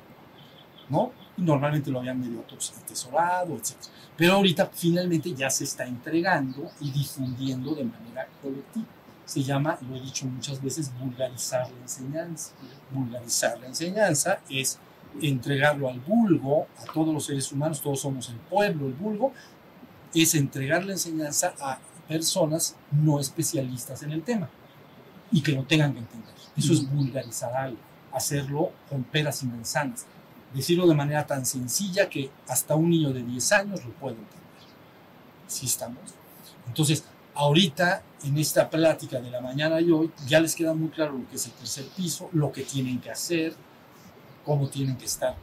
¿no? 0.88 1.12
Y 1.36 1.42
normalmente 1.42 1.90
lo 1.90 1.98
habían 1.98 2.20
medio 2.20 2.44
atesorado, 2.82 3.54
etc. 3.56 3.74
Pero 4.16 4.34
ahorita 4.34 4.70
finalmente 4.72 5.34
ya 5.34 5.50
se 5.50 5.64
está 5.64 5.84
entregando 5.84 6.70
y 6.80 6.90
difundiendo 6.90 7.74
de 7.74 7.84
manera 7.84 8.28
colectiva. 8.40 8.86
Se 9.24 9.42
llama, 9.42 9.76
lo 9.88 9.96
he 9.96 10.00
dicho 10.00 10.24
muchas 10.26 10.62
veces, 10.62 10.92
vulgarizar 10.98 11.68
la 11.70 11.82
enseñanza. 11.82 12.52
Vulgarizar 12.92 13.58
la 13.58 13.66
enseñanza 13.66 14.40
es 14.48 14.78
entregarlo 15.20 15.88
al 15.88 16.00
vulgo, 16.00 16.68
a 16.78 16.92
todos 16.92 17.12
los 17.12 17.26
seres 17.26 17.50
humanos, 17.50 17.80
todos 17.80 18.00
somos 18.00 18.28
el 18.28 18.36
pueblo, 18.36 18.86
el 18.86 18.94
vulgo, 18.94 19.32
es 20.14 20.34
entregar 20.34 20.84
la 20.84 20.92
enseñanza 20.92 21.54
a 21.60 21.78
personas 22.06 22.76
no 22.92 23.18
especialistas 23.18 24.02
en 24.02 24.12
el 24.12 24.22
tema 24.22 24.48
y 25.32 25.42
que 25.42 25.52
lo 25.52 25.64
tengan 25.64 25.92
que 25.92 25.98
entender. 25.98 26.34
Eso 26.56 26.72
es 26.72 26.90
vulgarizar 26.90 27.52
algo, 27.54 27.78
hacerlo 28.12 28.72
con 28.88 29.04
peras 29.04 29.42
y 29.42 29.46
manzanas, 29.46 30.06
decirlo 30.54 30.86
de 30.86 30.94
manera 30.94 31.26
tan 31.26 31.44
sencilla 31.44 32.08
que 32.08 32.30
hasta 32.48 32.74
un 32.74 32.90
niño 32.90 33.12
de 33.12 33.22
10 33.22 33.52
años 33.52 33.84
lo 33.84 33.92
puede 33.92 34.16
entender. 34.16 34.40
¿Sí 35.46 35.66
estamos? 35.66 35.98
Entonces, 36.66 37.04
ahorita 37.34 38.02
en 38.24 38.38
esta 38.38 38.68
plática 38.68 39.20
de 39.20 39.30
la 39.30 39.40
mañana 39.40 39.80
y 39.80 39.90
hoy 39.90 40.10
ya 40.26 40.40
les 40.40 40.54
queda 40.54 40.74
muy 40.74 40.88
claro 40.88 41.12
lo 41.12 41.28
que 41.28 41.36
es 41.36 41.46
el 41.46 41.52
tercer 41.52 41.84
piso, 41.94 42.30
lo 42.32 42.50
que 42.50 42.62
tienen 42.62 43.00
que 43.00 43.10
hacer, 43.10 43.54
cómo 44.44 44.68
tienen 44.68 44.96
que 44.96 45.04
estar 45.04 45.36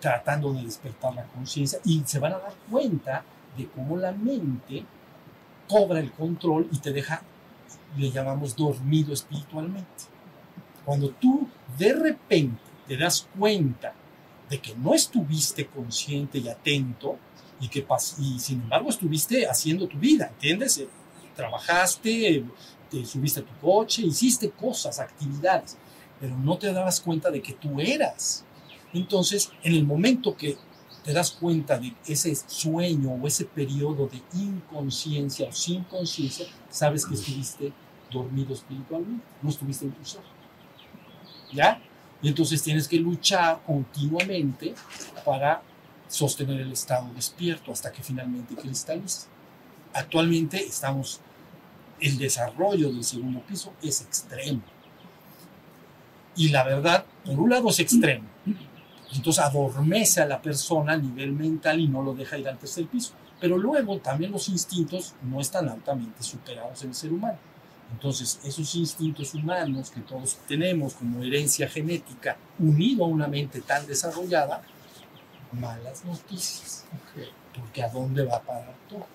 tratando 0.00 0.52
de 0.52 0.62
despertar 0.62 1.14
la 1.14 1.24
conciencia 1.24 1.78
y 1.84 2.02
se 2.06 2.18
van 2.18 2.32
a 2.32 2.38
dar 2.38 2.54
cuenta 2.70 3.24
de 3.56 3.68
cómo 3.68 3.96
la 3.96 4.12
mente 4.12 4.84
cobra 5.68 6.00
el 6.00 6.12
control 6.12 6.68
y 6.72 6.78
te 6.78 6.92
deja, 6.92 7.20
le 7.96 8.10
llamamos 8.10 8.54
dormido 8.54 9.12
espiritualmente. 9.12 10.04
Cuando 10.84 11.10
tú 11.10 11.48
de 11.76 11.92
repente 11.92 12.60
te 12.86 12.96
das 12.96 13.28
cuenta 13.38 13.94
de 14.48 14.58
que 14.58 14.74
no 14.76 14.94
estuviste 14.94 15.66
consciente 15.66 16.38
y 16.38 16.48
atento 16.48 17.18
y 17.60 17.68
que 17.68 17.86
y 18.18 18.38
sin 18.38 18.62
embargo 18.62 18.88
estuviste 18.88 19.46
haciendo 19.46 19.86
tu 19.86 19.98
vida, 19.98 20.28
¿entiendes? 20.28 20.82
Trabajaste, 21.36 22.44
te 22.90 23.04
subiste 23.04 23.40
a 23.40 23.44
tu 23.44 23.54
coche, 23.60 24.02
hiciste 24.02 24.50
cosas, 24.50 24.98
actividades, 24.98 25.76
pero 26.20 26.36
no 26.36 26.56
te 26.56 26.72
dabas 26.72 27.00
cuenta 27.00 27.30
de 27.30 27.42
que 27.42 27.52
tú 27.52 27.80
eras. 27.80 28.44
Entonces, 28.92 29.52
en 29.62 29.74
el 29.74 29.84
momento 29.84 30.36
que 30.36 30.56
te 31.08 31.14
das 31.14 31.30
cuenta 31.30 31.78
de 31.78 31.94
ese 32.06 32.36
sueño 32.36 33.12
o 33.12 33.26
ese 33.26 33.46
periodo 33.46 34.08
de 34.08 34.20
inconsciencia 34.38 35.48
o 35.48 35.52
sin 35.52 35.82
conciencia, 35.84 36.44
sabes 36.68 37.06
que 37.06 37.14
estuviste 37.14 37.72
dormido 38.10 38.52
espiritualmente, 38.52 39.24
no 39.40 39.48
estuviste 39.48 39.86
en 39.86 39.92
tu 39.92 40.04
ser. 40.04 40.20
¿Ya? 41.50 41.80
Y 42.20 42.28
entonces 42.28 42.62
tienes 42.62 42.86
que 42.86 42.98
luchar 42.98 43.62
continuamente 43.66 44.74
para 45.24 45.62
sostener 46.08 46.60
el 46.60 46.72
estado 46.72 47.10
despierto 47.14 47.72
hasta 47.72 47.90
que 47.90 48.02
finalmente 48.02 48.54
cristaliza. 48.54 49.28
Actualmente 49.94 50.62
estamos, 50.62 51.20
el 52.00 52.18
desarrollo 52.18 52.92
del 52.92 53.02
segundo 53.02 53.40
piso 53.48 53.72
es 53.82 54.02
extremo. 54.02 54.60
Y 56.36 56.50
la 56.50 56.64
verdad, 56.64 57.06
por 57.24 57.40
un 57.40 57.48
lado 57.48 57.70
es 57.70 57.78
extremo. 57.78 58.26
Entonces 59.12 59.42
adormece 59.42 60.20
a 60.20 60.26
la 60.26 60.40
persona 60.40 60.92
a 60.92 60.96
nivel 60.96 61.32
mental 61.32 61.80
y 61.80 61.88
no 61.88 62.02
lo 62.02 62.14
deja 62.14 62.38
ir 62.38 62.48
al 62.48 62.58
tercer 62.58 62.86
piso. 62.86 63.14
Pero 63.40 63.56
luego 63.56 63.98
también 63.98 64.32
los 64.32 64.48
instintos 64.48 65.14
no 65.22 65.40
están 65.40 65.68
altamente 65.68 66.22
superados 66.22 66.82
en 66.82 66.90
el 66.90 66.94
ser 66.94 67.12
humano. 67.12 67.38
Entonces, 67.90 68.38
esos 68.44 68.74
instintos 68.74 69.32
humanos 69.34 69.90
que 69.90 70.00
todos 70.02 70.36
tenemos 70.46 70.94
como 70.94 71.22
herencia 71.22 71.68
genética, 71.68 72.36
unido 72.58 73.04
a 73.04 73.08
una 73.08 73.26
mente 73.28 73.62
tan 73.62 73.86
desarrollada, 73.86 74.62
malas 75.52 76.04
noticias. 76.04 76.84
Okay. 77.10 77.28
Porque 77.54 77.82
¿a 77.82 77.88
dónde 77.88 78.24
va 78.24 78.36
a 78.36 78.42
parar 78.42 78.74
todo? 78.88 79.06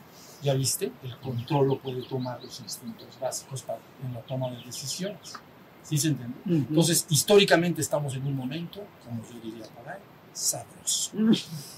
¿Ya 0.42 0.54
viste? 0.56 0.92
El 1.04 1.16
control 1.18 1.68
lo 1.68 1.80
puede 1.80 2.02
tomar 2.04 2.44
los 2.44 2.60
instintos 2.60 3.08
básicos 3.20 3.62
para, 3.62 3.80
en 4.04 4.14
la 4.14 4.22
toma 4.22 4.50
de 4.50 4.58
decisiones. 4.64 5.36
¿Sí 5.84 5.98
se 5.98 6.10
entiende? 6.10 6.36
Uh 6.46 6.50
-huh. 6.50 6.68
Entonces, 6.70 7.06
históricamente 7.10 7.82
estamos 7.82 8.16
en 8.16 8.26
un 8.26 8.36
momento, 8.36 8.84
como 9.06 9.22
yo 9.24 9.40
diría 9.42 9.66
por 9.68 9.88
ahí, 9.90 10.00
sabroso. 10.34 11.12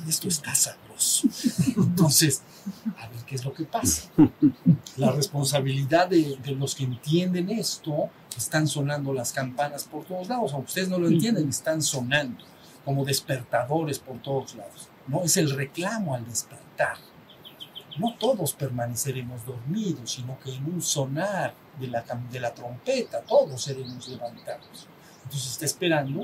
Esto 0.08 0.28
está 0.28 0.56
sabroso. 0.56 1.28
Entonces, 1.76 2.42
a 2.98 3.08
ver 3.08 3.20
qué 3.26 3.36
es 3.36 3.44
lo 3.44 3.54
que 3.54 3.66
pasa. 3.66 4.10
La 4.98 5.12
responsabilidad 5.12 6.08
de, 6.08 6.38
de, 6.44 6.52
los 6.52 6.76
que 6.76 6.84
entienden 6.86 7.50
esto, 7.50 8.10
están 8.38 8.68
sonando 8.68 9.14
las 9.14 9.32
campanas 9.32 9.86
por 9.86 10.04
todos 10.06 10.28
lados, 10.28 10.54
aunque 10.54 10.68
ustedes 10.68 10.90
no 10.90 11.00
lo 11.00 11.08
entienden, 11.08 11.48
están 11.50 11.82
sonando 11.82 12.44
como 12.84 13.06
despertadores 13.06 14.00
por 14.00 14.22
todos 14.22 14.56
lados. 14.56 14.90
¿no? 15.08 15.24
Es 15.24 15.38
el 15.38 15.50
reclamo 15.50 16.16
al 16.16 16.26
despertar. 16.26 16.98
No 17.98 18.16
todos 18.16 18.54
permaneceremos 18.54 19.46
dormidos, 19.46 20.12
sino 20.12 20.38
que 20.40 20.54
en 20.54 20.66
un 20.66 20.82
sonar 20.82 21.54
de 21.80 21.88
la, 22.40 22.54
trompeta 22.54 23.22
todos 23.22 23.62
seremos 23.62 24.08
levantados. 24.08 24.88
Entonces 25.24 25.52
está 25.52 25.66
esperando 25.66 26.22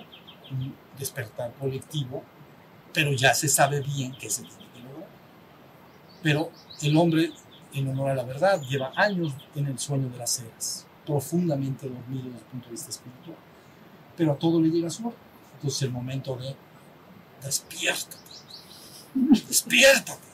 un 0.52 0.76
despertar 0.98 1.54
colectivo, 1.54 2.24
pero 2.94 3.14
ya 3.14 3.34
se 3.34 3.48
sabe 3.48 3.82
bien 3.82 4.14
que 4.18 4.30
se 4.30 4.44
tiene 4.44 4.66
que 4.74 4.80
lograr. 4.80 5.10
Pero 6.22 6.52
el 6.82 6.98
hombre, 6.98 7.32
en 7.74 7.88
honor 7.88 8.10
a 8.10 8.16
la 8.16 8.24
verdad, 8.24 8.62
lleva 8.62 8.92
años 8.96 9.34
en 9.56 9.68
el 9.68 9.80
sueño 9.80 10.10
de 10.10 10.18
las 10.18 10.40
eras, 10.40 10.86
profundamente 11.06 11.88
dormido 11.88 12.26
desde 12.26 12.38
el 12.38 12.46
punto 12.46 12.66
de 12.66 12.72
vista 12.72 12.90
espiritual. 12.90 13.38
Pero 14.18 14.34
a 14.34 14.36
todo 14.36 14.60
le 14.62 14.70
llega 14.70 14.90
su. 14.90 15.14
Entonces 15.56 15.82
el 15.84 15.92
momento 15.92 16.36
de 16.36 16.56
despiértate, 17.42 18.18
despiértate, 19.14 20.28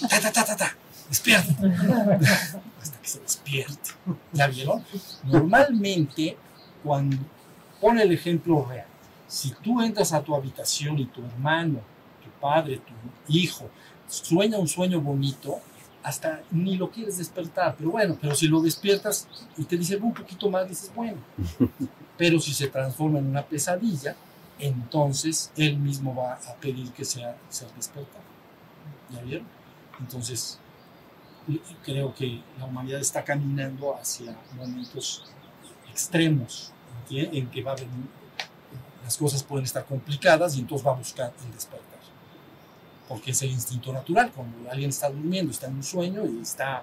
ta, 0.00 0.20
ta, 0.20 0.32
ta, 0.32 0.44
ta, 0.44 0.56
ta. 0.56 0.76
despiértate. 1.08 1.66
Hasta 2.82 2.98
que 3.00 3.08
se 3.08 3.20
despierte. 3.20 3.90
¿Ya 4.32 4.46
vieron? 4.48 4.84
Normalmente, 5.24 6.36
cuando 6.82 7.16
pone 7.80 8.02
el 8.02 8.12
ejemplo 8.12 8.64
real, 8.68 8.86
si 9.26 9.50
tú 9.50 9.80
entras 9.82 10.12
a 10.12 10.22
tu 10.22 10.34
habitación 10.34 10.98
y 10.98 11.06
tu 11.06 11.24
hermano, 11.24 11.80
tu 12.22 12.30
padre, 12.40 12.76
tu 12.78 13.32
hijo, 13.32 13.68
sueña 14.08 14.58
un 14.58 14.68
sueño 14.68 15.00
bonito, 15.00 15.60
hasta 16.02 16.42
ni 16.52 16.76
lo 16.76 16.90
quieres 16.90 17.18
despertar, 17.18 17.74
pero 17.76 17.90
bueno, 17.90 18.16
pero 18.20 18.34
si 18.34 18.46
lo 18.46 18.60
despiertas 18.60 19.26
y 19.56 19.64
te 19.64 19.76
dice 19.76 19.96
un 19.96 20.14
poquito 20.14 20.48
más, 20.48 20.68
dices, 20.68 20.92
bueno, 20.94 21.18
pero 22.16 22.38
si 22.38 22.54
se 22.54 22.68
transforma 22.68 23.18
en 23.18 23.26
una 23.26 23.42
pesadilla, 23.42 24.14
entonces 24.58 25.50
él 25.56 25.76
mismo 25.76 26.14
va 26.14 26.34
a 26.34 26.54
pedir 26.60 26.92
que 26.92 27.04
sea, 27.04 27.36
sea 27.48 27.68
despertado. 27.76 28.24
¿Ya 29.10 29.20
vieron? 29.22 29.55
Entonces, 30.00 30.58
creo 31.84 32.14
que 32.14 32.42
la 32.58 32.64
humanidad 32.64 33.00
está 33.00 33.24
caminando 33.24 33.96
hacia 33.96 34.36
momentos 34.56 35.24
extremos 35.90 36.72
en 37.10 37.48
que 37.50 37.62
va 37.62 37.72
a 37.72 37.76
venir, 37.76 38.06
las 39.04 39.16
cosas 39.16 39.42
pueden 39.42 39.64
estar 39.64 39.84
complicadas 39.84 40.56
y 40.56 40.60
entonces 40.60 40.86
va 40.86 40.92
a 40.92 40.96
buscar 40.96 41.32
el 41.44 41.52
despertar 41.52 41.96
porque 43.08 43.30
es 43.30 43.42
el 43.42 43.50
instinto 43.50 43.92
natural. 43.92 44.32
Cuando 44.32 44.70
alguien 44.70 44.90
está 44.90 45.08
durmiendo, 45.08 45.52
está 45.52 45.66
en 45.66 45.76
un 45.76 45.84
sueño 45.84 46.24
y 46.26 46.40
está, 46.40 46.82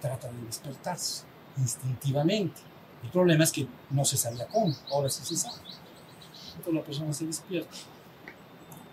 trata 0.00 0.30
de 0.30 0.40
despertarse 0.46 1.24
instintivamente. 1.56 2.60
El 3.02 3.10
problema 3.10 3.44
es 3.44 3.52
que 3.52 3.66
no 3.90 4.04
se 4.04 4.16
sabía 4.16 4.46
cómo, 4.46 4.74
ahora 4.90 5.08
sí 5.08 5.24
se 5.24 5.36
sabe. 5.36 5.58
Entonces 6.56 6.74
la 6.74 6.82
persona 6.82 7.12
se 7.12 7.26
despierta. 7.26 7.76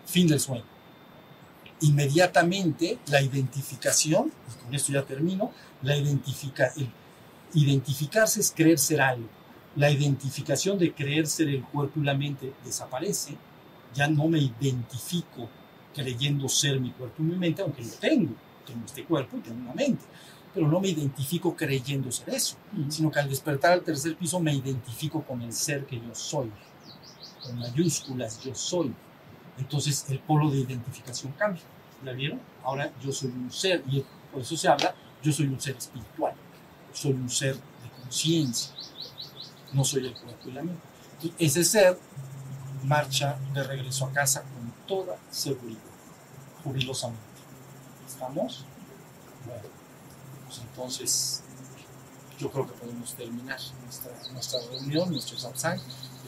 Fin 0.05 0.27
del 0.27 0.39
sueño. 0.39 0.65
Inmediatamente 1.81 2.99
la 3.07 3.21
identificación, 3.21 4.31
y 4.49 4.63
con 4.63 4.73
esto 4.73 4.93
ya 4.93 5.03
termino, 5.03 5.51
la 5.81 5.97
identifica, 5.97 6.71
el, 6.77 6.89
identificarse 7.53 8.39
es 8.39 8.51
creer 8.55 8.79
ser 8.79 9.01
algo. 9.01 9.27
La 9.75 9.89
identificación 9.89 10.77
de 10.77 10.93
creer 10.93 11.27
ser 11.27 11.47
el 11.49 11.63
cuerpo 11.63 11.99
y 11.99 12.03
la 12.03 12.13
mente 12.13 12.53
desaparece. 12.63 13.35
Ya 13.93 14.07
no 14.07 14.27
me 14.27 14.39
identifico 14.39 15.49
creyendo 15.93 16.47
ser 16.47 16.79
mi 16.79 16.91
cuerpo 16.91 17.15
y 17.19 17.23
mi 17.23 17.35
mente, 17.35 17.61
aunque 17.61 17.83
lo 17.83 17.91
tengo. 17.91 18.35
Tengo 18.65 18.85
este 18.85 19.03
cuerpo 19.05 19.37
y 19.37 19.41
tengo 19.41 19.61
una 19.61 19.73
mente. 19.73 20.03
Pero 20.53 20.67
no 20.67 20.79
me 20.79 20.89
identifico 20.89 21.55
creyendo 21.55 22.11
ser 22.11 22.29
eso, 22.29 22.57
sino 22.89 23.09
que 23.09 23.19
al 23.19 23.29
despertar 23.29 23.71
al 23.71 23.81
tercer 23.81 24.17
piso 24.17 24.39
me 24.39 24.53
identifico 24.53 25.23
con 25.23 25.41
el 25.41 25.53
ser 25.53 25.85
que 25.85 25.95
yo 25.95 26.13
soy. 26.13 26.51
Con 27.41 27.57
mayúsculas, 27.57 28.43
yo 28.43 28.53
soy. 28.53 28.93
Entonces 29.61 30.05
el 30.09 30.19
polo 30.19 30.49
de 30.49 30.57
identificación 30.57 31.31
cambia. 31.33 31.61
¿La 32.03 32.13
vieron? 32.13 32.41
Ahora 32.63 32.91
yo 32.99 33.11
soy 33.11 33.29
un 33.29 33.51
ser, 33.51 33.83
y 33.87 34.03
por 34.31 34.41
eso 34.41 34.57
se 34.57 34.67
habla, 34.67 34.93
yo 35.21 35.31
soy 35.31 35.45
un 35.45 35.61
ser 35.61 35.77
espiritual. 35.77 36.33
Soy 36.91 37.11
un 37.11 37.29
ser 37.29 37.55
de 37.55 38.01
conciencia. 38.01 38.73
No 39.71 39.85
soy 39.85 40.07
el 40.07 40.13
cuerpo 40.13 40.49
y 40.49 40.51
la 40.51 40.63
mente. 40.63 40.81
Y 41.21 41.45
ese 41.45 41.63
ser 41.63 41.97
marcha 42.83 43.37
de 43.53 43.63
regreso 43.63 44.05
a 44.05 44.11
casa 44.11 44.41
con 44.41 44.73
toda 44.87 45.15
seguridad, 45.29 45.79
jubilosamente. 46.63 47.21
¿Estamos? 48.07 48.65
Bueno, 49.45 49.69
pues 50.47 50.59
entonces 50.59 51.43
yo 52.39 52.51
creo 52.51 52.65
que 52.65 52.73
podemos 52.73 53.13
terminar 53.13 53.59
nuestra, 53.83 54.11
nuestra 54.33 54.59
reunión, 54.71 55.11
nuestro 55.11 55.37
satsang. 55.37 55.79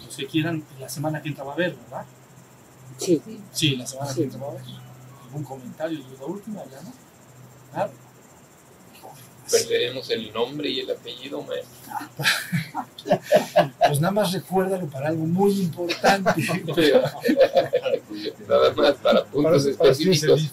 Los 0.06 0.16
que 0.16 0.28
quieran, 0.28 0.64
la 0.80 0.88
semana 0.88 1.22
que 1.22 1.30
entra 1.30 1.44
va 1.44 1.52
a 1.52 1.56
haber, 1.56 1.76
¿verdad? 1.76 2.06
Sí. 2.98 3.22
Sí, 3.52 3.76
la 3.76 3.86
semana 3.88 4.14
que 4.14 4.24
a 4.24 4.26
haber. 4.26 4.62
¿Algún 5.26 5.44
comentario? 5.44 6.00
¿Y 6.00 6.18
la 6.20 6.26
última 6.26 6.64
ya, 6.66 6.82
no? 6.82 6.94
¿Ah? 7.74 7.90
Perderemos 9.50 10.10
el 10.10 10.32
nombre 10.32 10.70
y 10.70 10.80
el 10.80 10.90
apellido, 10.92 11.44
maestro. 11.44 11.70
Pues 13.88 14.00
nada 14.00 14.12
más 14.12 14.32
recuérdalo 14.32 14.88
para 14.88 15.10
algo 15.10 15.26
muy 15.26 15.60
importante. 15.60 16.32
nada 18.48 18.74
más 18.74 18.96
para 18.96 19.26
puntos 19.26 19.66
específicos. 19.66 20.50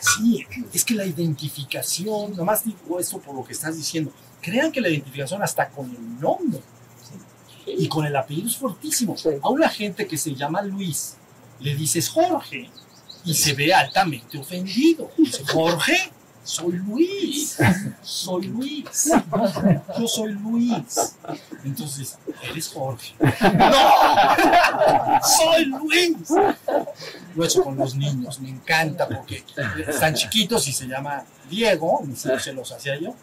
Sí, 0.00 0.44
es 0.72 0.84
que 0.84 0.94
la 0.94 1.06
identificación, 1.06 2.32
nada 2.32 2.44
más 2.44 2.64
digo 2.64 2.98
esto 2.98 3.20
por 3.20 3.36
lo 3.36 3.44
que 3.44 3.52
estás 3.52 3.76
diciendo, 3.76 4.10
crean 4.42 4.72
que 4.72 4.80
la 4.80 4.88
identificación 4.88 5.42
hasta 5.42 5.68
con 5.68 5.88
el 5.88 6.20
nombre 6.20 6.60
y 7.76 7.88
con 7.88 8.06
el 8.06 8.16
apellido 8.16 8.48
es 8.48 8.56
fortísimo. 8.56 9.16
A 9.42 9.48
una 9.48 9.68
gente 9.68 10.06
que 10.06 10.16
se 10.16 10.34
llama 10.34 10.62
Luis 10.62 11.16
le 11.60 11.74
dices 11.74 12.08
Jorge 12.08 12.70
y 13.24 13.34
se 13.34 13.54
ve 13.54 13.74
altamente 13.74 14.38
ofendido. 14.38 15.10
Dice, 15.16 15.44
Jorge, 15.44 16.12
soy 16.42 16.72
Luis, 16.72 17.58
soy 18.02 18.46
Luis, 18.46 19.12
yo 19.98 20.08
soy 20.08 20.32
Luis. 20.32 21.16
Entonces, 21.64 22.16
eres 22.42 22.68
Jorge. 22.68 23.14
¡No! 23.20 25.20
¡Soy 25.22 25.64
Luis! 25.66 26.16
Lo 27.34 27.44
he 27.44 27.46
hecho 27.46 27.62
con 27.62 27.76
los 27.76 27.94
niños, 27.94 28.40
me 28.40 28.48
encanta 28.48 29.08
porque 29.08 29.44
están 29.86 30.14
chiquitos 30.14 30.66
y 30.68 30.72
se 30.72 30.86
llama 30.86 31.24
Diego, 31.50 32.02
se 32.14 32.52
los 32.52 32.72
hacía 32.72 32.98
yo. 32.98 33.14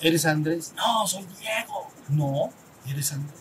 ¿Eres 0.00 0.24
Andrés? 0.24 0.72
No, 0.76 1.06
soy 1.06 1.26
Diego. 1.38 1.88
No, 2.08 2.50
eres 2.86 3.12
Andrés 3.12 3.39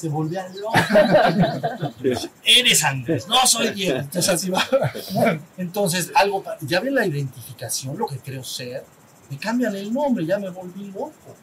se 0.00 0.08
volvía 0.08 0.48
loco. 0.48 0.72
Eres 2.44 2.84
Andrés, 2.84 3.28
no 3.28 3.46
soy 3.46 3.70
Diego. 3.72 3.98
Entonces 3.98 4.28
así 4.32 4.48
va. 4.48 4.66
Entonces, 5.58 6.10
algo, 6.14 6.42
ya 6.62 6.80
ven 6.80 6.94
la 6.94 7.06
identificación, 7.06 7.98
lo 7.98 8.06
que 8.06 8.18
creo 8.18 8.42
ser, 8.42 8.82
me 9.28 9.36
cambian 9.36 9.76
el 9.76 9.92
nombre, 9.92 10.24
ya 10.24 10.38
me 10.38 10.48
volví 10.48 10.86
loco. 10.86 11.36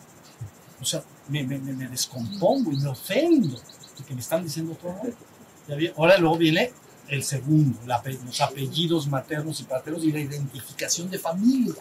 O 0.82 0.86
sea, 0.86 1.04
me, 1.28 1.44
me, 1.44 1.60
me 1.60 1.88
descompongo 1.88 2.72
y 2.72 2.78
me 2.78 2.90
ofendo 2.90 3.62
de 3.98 4.04
que 4.08 4.16
me 4.16 4.22
están 4.22 4.44
diciendo 4.44 4.76
todo. 4.82 5.02
Ahora 5.96 6.18
luego 6.18 6.38
viene 6.38 6.72
el 7.08 7.24
segundo, 7.24 7.80
los 8.26 8.42
apellidos 8.42 9.08
maternos 9.08 9.60
y 9.60 9.66
paternos 9.66 10.04
y 10.04 10.12
la 10.12 10.20
identificación 10.20 11.12
de 11.12 11.20
familia. 11.20 11.76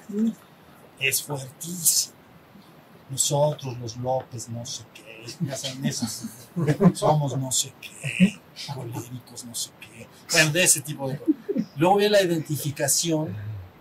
Es 1.00 1.22
fuertísimo. 1.22 2.14
Nosotros, 3.08 3.78
los 3.78 3.96
López, 3.96 4.48
no 4.48 4.66
sé 4.66 4.82
qué 4.92 5.05
somos 6.94 7.36
no 7.36 7.52
sé 7.52 7.72
qué, 7.80 8.40
coléricos 8.74 9.44
no 9.44 9.54
sé 9.54 9.70
qué, 9.80 10.06
bueno, 10.32 10.52
de 10.52 10.62
ese 10.62 10.80
tipo 10.80 11.08
de 11.08 11.18
cosas. 11.18 11.34
Luego 11.76 11.96
viene 11.96 12.12
la 12.12 12.22
identificación 12.22 13.36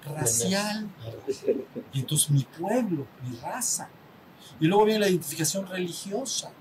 racial, 0.05 0.89
y 1.93 1.99
entonces 1.99 2.29
mi 2.31 2.43
pueblo, 2.43 3.07
mi 3.23 3.35
raza. 3.37 3.89
Y 4.59 4.67
luego 4.67 4.85
viene 4.85 4.99
la 5.01 5.09
identificación 5.09 5.67
religiosa, 5.67 6.51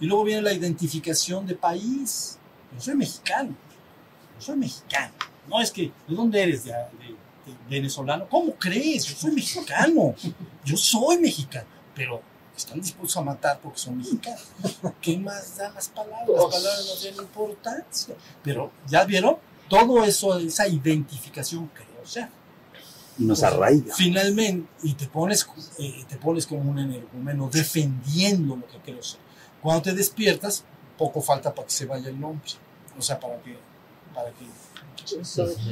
y 0.00 0.06
luego 0.06 0.24
viene 0.24 0.42
la 0.42 0.52
identificación 0.52 1.46
de 1.46 1.54
país. 1.54 2.38
Yo 2.74 2.80
soy 2.80 2.94
mexicano, 2.94 3.54
yo 4.36 4.40
soy 4.40 4.56
mexicano. 4.56 5.12
No 5.48 5.60
es 5.60 5.70
que, 5.70 5.92
¿de 6.08 6.14
dónde 6.14 6.42
eres? 6.42 6.64
de 6.64 6.72
venezolano. 7.68 8.28
¿Cómo 8.28 8.54
crees? 8.54 9.04
Yo 9.04 9.16
soy 9.16 9.32
mexicano. 9.32 10.14
Yo 10.64 10.76
soy 10.76 11.18
mexicano. 11.18 11.66
Pero 11.94 12.22
están 12.56 12.80
dispuestos 12.80 13.16
a 13.16 13.22
matar 13.22 13.58
porque 13.60 13.78
son 13.78 13.98
mexicanos. 13.98 14.42
¿Qué 15.00 15.18
más 15.18 15.56
dan 15.56 15.74
las 15.74 15.88
palabras? 15.88 16.28
Las 16.28 16.44
palabras 16.44 16.86
no 16.92 17.00
tienen 17.00 17.20
importancia. 17.20 18.14
Pero, 18.42 18.70
¿ya 18.86 19.04
vieron? 19.04 19.36
Todo 19.68 20.04
eso, 20.04 20.38
esa 20.38 20.68
identificación 20.68 21.70
creo 21.74 22.06
sea. 22.06 22.30
Y 23.18 23.24
nos 23.24 23.42
arraiga. 23.42 23.94
Finalmente, 23.94 24.68
y 24.82 24.94
te 24.94 25.06
pones, 25.06 25.46
eh, 25.78 26.04
te 26.08 26.16
pones 26.16 26.46
como 26.46 26.70
un 26.70 26.78
energúmeno 26.78 27.48
defendiendo 27.50 28.56
lo 28.56 28.66
que 28.66 28.78
creo 28.78 29.02
ser. 29.02 29.20
Cuando 29.62 29.82
te 29.82 29.92
despiertas, 29.92 30.64
poco 30.98 31.20
falta 31.20 31.54
para 31.54 31.66
que 31.66 31.72
se 31.72 31.86
vaya 31.86 32.08
el 32.08 32.20
nombre. 32.20 32.50
O 32.98 33.02
sea, 33.02 33.18
para 33.18 33.40
que, 33.40 33.56
para 34.14 34.30
que 34.30 34.44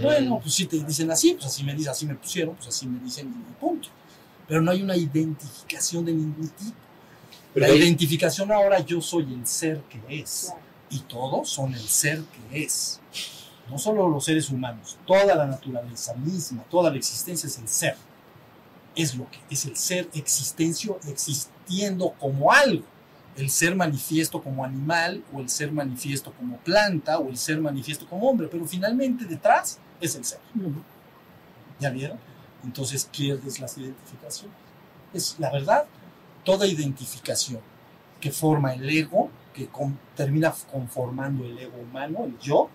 bueno, 0.03 0.41
pues 0.41 0.55
si 0.55 0.67
te 0.67 0.79
dicen 0.85 1.11
así, 1.11 1.33
pues 1.35 1.47
así 1.47 1.65
me 1.65 1.75
dicen, 1.75 1.91
así 1.91 2.07
me 2.07 2.15
pusieron, 2.15 2.55
pues 2.55 2.69
así 2.69 2.87
me 2.87 2.99
dicen 3.01 3.29
y 3.29 3.61
punto 3.61 3.89
pero 4.49 4.61
no 4.61 4.71
hay 4.71 4.83
una 4.83 4.97
identificación 4.97 6.05
de 6.05 6.13
ningún 6.13 6.49
tipo. 6.49 6.77
la 7.55 7.71
identificación 7.71 8.51
ahora 8.51 8.81
yo 8.81 9.01
soy 9.01 9.25
el 9.33 9.47
ser 9.47 9.81
que 9.83 10.01
es 10.21 10.53
y 10.93 11.01
todos 11.01 11.49
son 11.49 11.73
el 11.75 11.81
ser 11.81 12.23
que 12.51 12.65
es. 12.65 13.01
No 13.71 13.79
solo 13.79 14.09
los 14.09 14.25
seres 14.25 14.51
humanos, 14.51 14.99
toda 15.07 15.35
la 15.35 15.47
naturaleza 15.47 16.15
misma, 16.15 16.63
toda 16.65 16.91
la 16.91 16.99
existencia 16.99 17.47
es 17.47 17.59
el 17.59 17.69
ser. 17.69 17.97
Es 18.95 19.15
lo 19.15 19.29
que 19.31 19.39
es 19.49 19.65
el 19.65 19.77
ser 19.77 20.09
existencio 20.13 20.99
existiendo 21.09 22.13
como 22.19 22.53
algo. 22.53 22.85
El 23.37 23.49
ser 23.49 23.75
manifiesto 23.75 24.43
como 24.43 24.63
animal 24.63 25.25
o 25.33 25.41
el 25.41 25.49
ser 25.49 25.73
manifiesto 25.73 26.33
como 26.35 26.59
planta 26.59 27.19
o 27.19 27.31
el 27.31 27.39
ser 27.39 27.59
manifiesto 27.59 28.07
como 28.07 28.29
hombre, 28.29 28.49
pero 28.49 28.67
finalmente 28.67 29.25
detrás 29.25 29.79
es 29.99 30.15
el 30.17 30.25
ser. 30.27 30.41
¿Ya 31.81 31.89
vieron? 31.89 32.19
Entonces 32.65 33.09
pierdes 33.11 33.61
las 33.61 33.77
identificaciones. 33.79 34.57
Es 35.13 35.37
la 35.39 35.51
verdad, 35.51 35.85
toda 36.45 36.67
identificación 36.67 37.61
que 38.21 38.31
forma 38.31 38.75
el 38.75 38.89
ego, 38.89 39.31
que 39.53 39.69
termina 40.17 40.55
conformando 40.71 41.45
el 41.45 41.59
ego 41.59 41.79
humano, 41.79 42.25
el 42.25 42.39
yo, 42.39 42.71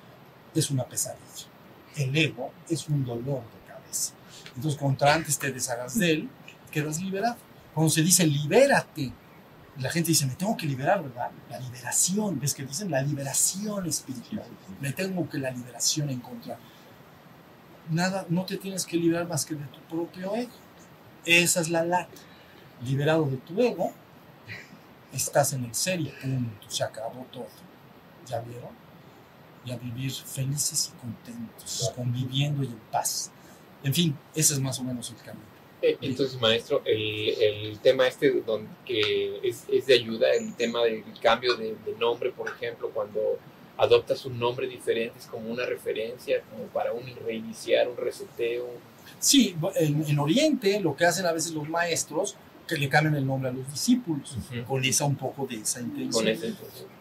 es 0.54 0.70
una 0.70 0.84
pesadilla. 0.84 1.48
El 1.96 2.16
ego 2.16 2.52
es 2.70 2.88
un 2.90 3.04
dolor 3.04 3.42
de 3.42 3.74
cabeza. 3.74 4.14
Entonces, 4.56 4.80
contra 4.80 5.14
antes 5.14 5.40
te 5.40 5.52
deshagas 5.52 5.98
de 5.98 6.12
él, 6.12 6.30
quedas 6.72 7.02
liberado. 7.02 7.38
Cuando 7.74 7.90
se 7.90 8.02
dice 8.02 8.26
libérate, 8.26 9.12
la 9.80 9.90
gente 9.92 10.10
dice, 10.10 10.26
me 10.26 10.36
tengo 10.36 10.58
que 10.58 10.66
liberar, 10.66 11.04
¿verdad? 11.04 11.30
La 11.50 11.60
liberación, 11.60 12.40
¿ves 12.40 12.54
que 12.54 12.66
dicen? 12.66 12.90
La 12.90 13.02
liberación 13.02 13.86
espiritual. 13.86 14.48
Me 14.82 14.92
tengo 14.92 15.30
que 15.30 15.38
la 15.38 15.52
liberación 15.52 16.10
encontrar. 16.10 16.58
Nada, 17.90 18.26
no 18.30 18.46
te 18.46 18.58
tienes 18.58 18.86
que 18.86 18.98
liberar 18.98 19.28
más 19.28 19.46
que 19.46 19.56
de 19.56 19.66
tu 19.66 19.80
propio 19.96 20.36
ego. 20.36 20.52
Esa 21.26 21.62
es 21.62 21.70
la 21.70 21.84
lata. 21.84 22.10
Liberado 22.84 23.26
de 23.26 23.38
tu 23.38 23.60
ego, 23.62 23.92
estás 25.14 25.54
en 25.54 25.66
el 25.66 25.74
serio, 25.74 26.12
punto, 26.22 26.70
se 26.70 26.84
acabó 26.84 27.26
todo. 27.32 27.48
¿Ya 28.28 28.42
vieron? 28.42 28.70
Y 29.66 29.72
a 29.72 29.78
vivir 29.78 30.12
felices 30.12 30.94
y 30.94 31.00
contentos, 31.00 31.92
conviviendo 31.96 32.64
y 32.64 32.68
en 32.68 32.80
paz. 32.92 33.32
En 33.84 33.94
fin, 33.94 34.18
ese 34.36 34.54
es 34.54 34.60
más 34.60 34.80
o 34.80 34.84
menos 34.84 35.10
el 35.10 35.18
camino. 35.18 35.46
Eh, 35.82 35.98
Entonces, 36.02 36.40
maestro, 36.42 36.82
el, 36.86 37.30
el 37.42 37.80
tema 37.80 38.08
este 38.08 38.42
don- 38.42 38.68
que 38.86 39.40
es, 39.48 39.66
es 39.72 39.86
de 39.86 39.94
ayuda, 39.94 40.28
el 40.34 40.54
tema 40.56 40.84
del 40.84 41.04
cambio 41.22 41.56
de, 41.56 41.76
de 41.86 41.96
nombre, 42.00 42.32
por 42.32 42.50
ejemplo, 42.50 42.90
cuando 42.92 43.20
adoptas 43.78 44.26
un 44.26 44.40
nombre 44.40 44.68
diferente, 44.68 45.18
es 45.20 45.28
como 45.28 45.50
una 45.50 45.66
referencia, 45.66 46.42
como 46.50 46.64
para 46.66 46.94
un 46.94 47.04
reiniciar, 47.26 47.88
un 47.88 47.98
reseteo. 47.98 48.68
Sí, 49.20 49.56
en, 49.76 50.04
en 50.08 50.20
Oriente 50.20 50.80
lo 50.80 50.96
que 50.96 51.06
hacen 51.06 51.26
a 51.26 51.32
veces 51.32 51.52
los 51.54 51.68
maestros, 51.70 52.36
que 52.68 52.76
le 52.76 52.90
cambian 52.90 53.16
el 53.16 53.26
nombre 53.26 53.50
a 53.50 53.54
los 53.54 53.72
discípulos, 53.72 54.36
Ujú. 54.36 54.64
con 54.66 54.84
esa 54.84 55.06
un 55.06 55.16
poco 55.16 55.46
de 55.48 55.56
esa 55.56 55.80
intención. 55.80 56.38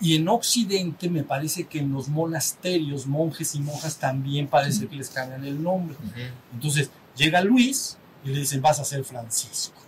Y 0.01 0.15
en 0.15 0.29
Occidente 0.29 1.11
me 1.11 1.25
parece 1.25 1.65
que 1.65 1.81
en 1.81 1.93
los 1.93 2.07
monasterios, 2.09 3.07
monjes 3.07 3.55
y 3.57 3.61
monjas 3.61 3.99
también 3.99 4.47
parece 4.47 4.87
que 4.87 4.95
les 4.95 5.11
cambian 5.11 5.45
el 5.45 5.61
nombre. 5.61 5.97
Ujú. 5.97 6.21
Entonces 6.55 6.91
llega 7.17 7.41
Luis 7.41 7.97
y 8.25 8.29
le 8.29 8.39
dicen 8.41 8.63
vas 8.63 8.79
a 8.79 8.85
ser 8.85 9.03
Francisco, 9.05 9.81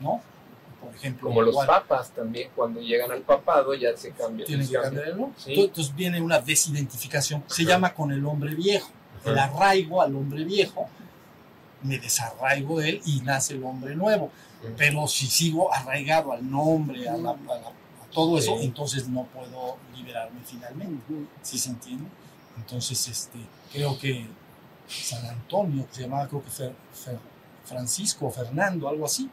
¿no? 0.00 0.20
Por 0.86 0.94
ejemplo, 0.94 1.28
Como 1.28 1.42
los 1.42 1.52
igual, 1.52 1.66
papas 1.66 2.10
también, 2.10 2.50
cuando 2.54 2.80
llegan 2.80 3.10
al 3.12 3.22
papado 3.22 3.74
ya 3.74 3.96
se 3.96 4.10
cambia. 4.12 4.44
tienen 4.46 4.66
que 4.66 4.72
cambia. 4.74 4.90
cambiar 4.90 5.08
el 5.08 5.16
nombre. 5.20 5.40
Sí. 5.42 5.54
Entonces 5.60 5.94
viene 5.94 6.20
una 6.20 6.38
desidentificación, 6.40 7.42
se 7.46 7.62
Ajá. 7.62 7.72
llama 7.72 7.94
con 7.94 8.12
el 8.12 8.24
hombre 8.24 8.54
viejo. 8.54 8.90
El 9.24 9.38
arraigo 9.38 10.00
al 10.02 10.14
hombre 10.14 10.44
viejo, 10.44 10.88
me 11.82 11.98
desarraigo 11.98 12.78
de 12.80 12.90
él 12.90 13.02
y 13.06 13.20
nace 13.20 13.54
el 13.54 13.64
hombre 13.64 13.94
nuevo. 13.96 14.30
Pero 14.76 15.06
si 15.06 15.26
sigo 15.26 15.72
arraigado 15.72 16.32
al 16.32 16.48
nombre, 16.50 17.08
a, 17.08 17.16
la- 17.16 17.30
a 17.30 17.36
la- 17.46 17.68
a 17.68 18.10
todo 18.12 18.38
eso, 18.38 18.56
entonces 18.60 19.08
no 19.08 19.24
puedo 19.24 19.76
liberarme 19.94 20.40
finalmente. 20.44 21.12
¿Sí 21.42 21.58
se 21.58 21.70
entiende? 21.70 22.06
Entonces, 22.56 23.06
este, 23.08 23.38
creo 23.72 23.98
que 23.98 24.26
San 24.88 25.26
Antonio, 25.26 25.86
que 25.88 25.94
se 25.94 26.02
llamaba 26.02 26.26
creo 26.28 26.42
que 26.42 26.50
Fer- 26.50 26.72
Fer- 26.94 27.18
Francisco 27.64 28.26
o 28.26 28.30
Fernando, 28.30 28.88
algo 28.88 29.04
así, 29.04 29.28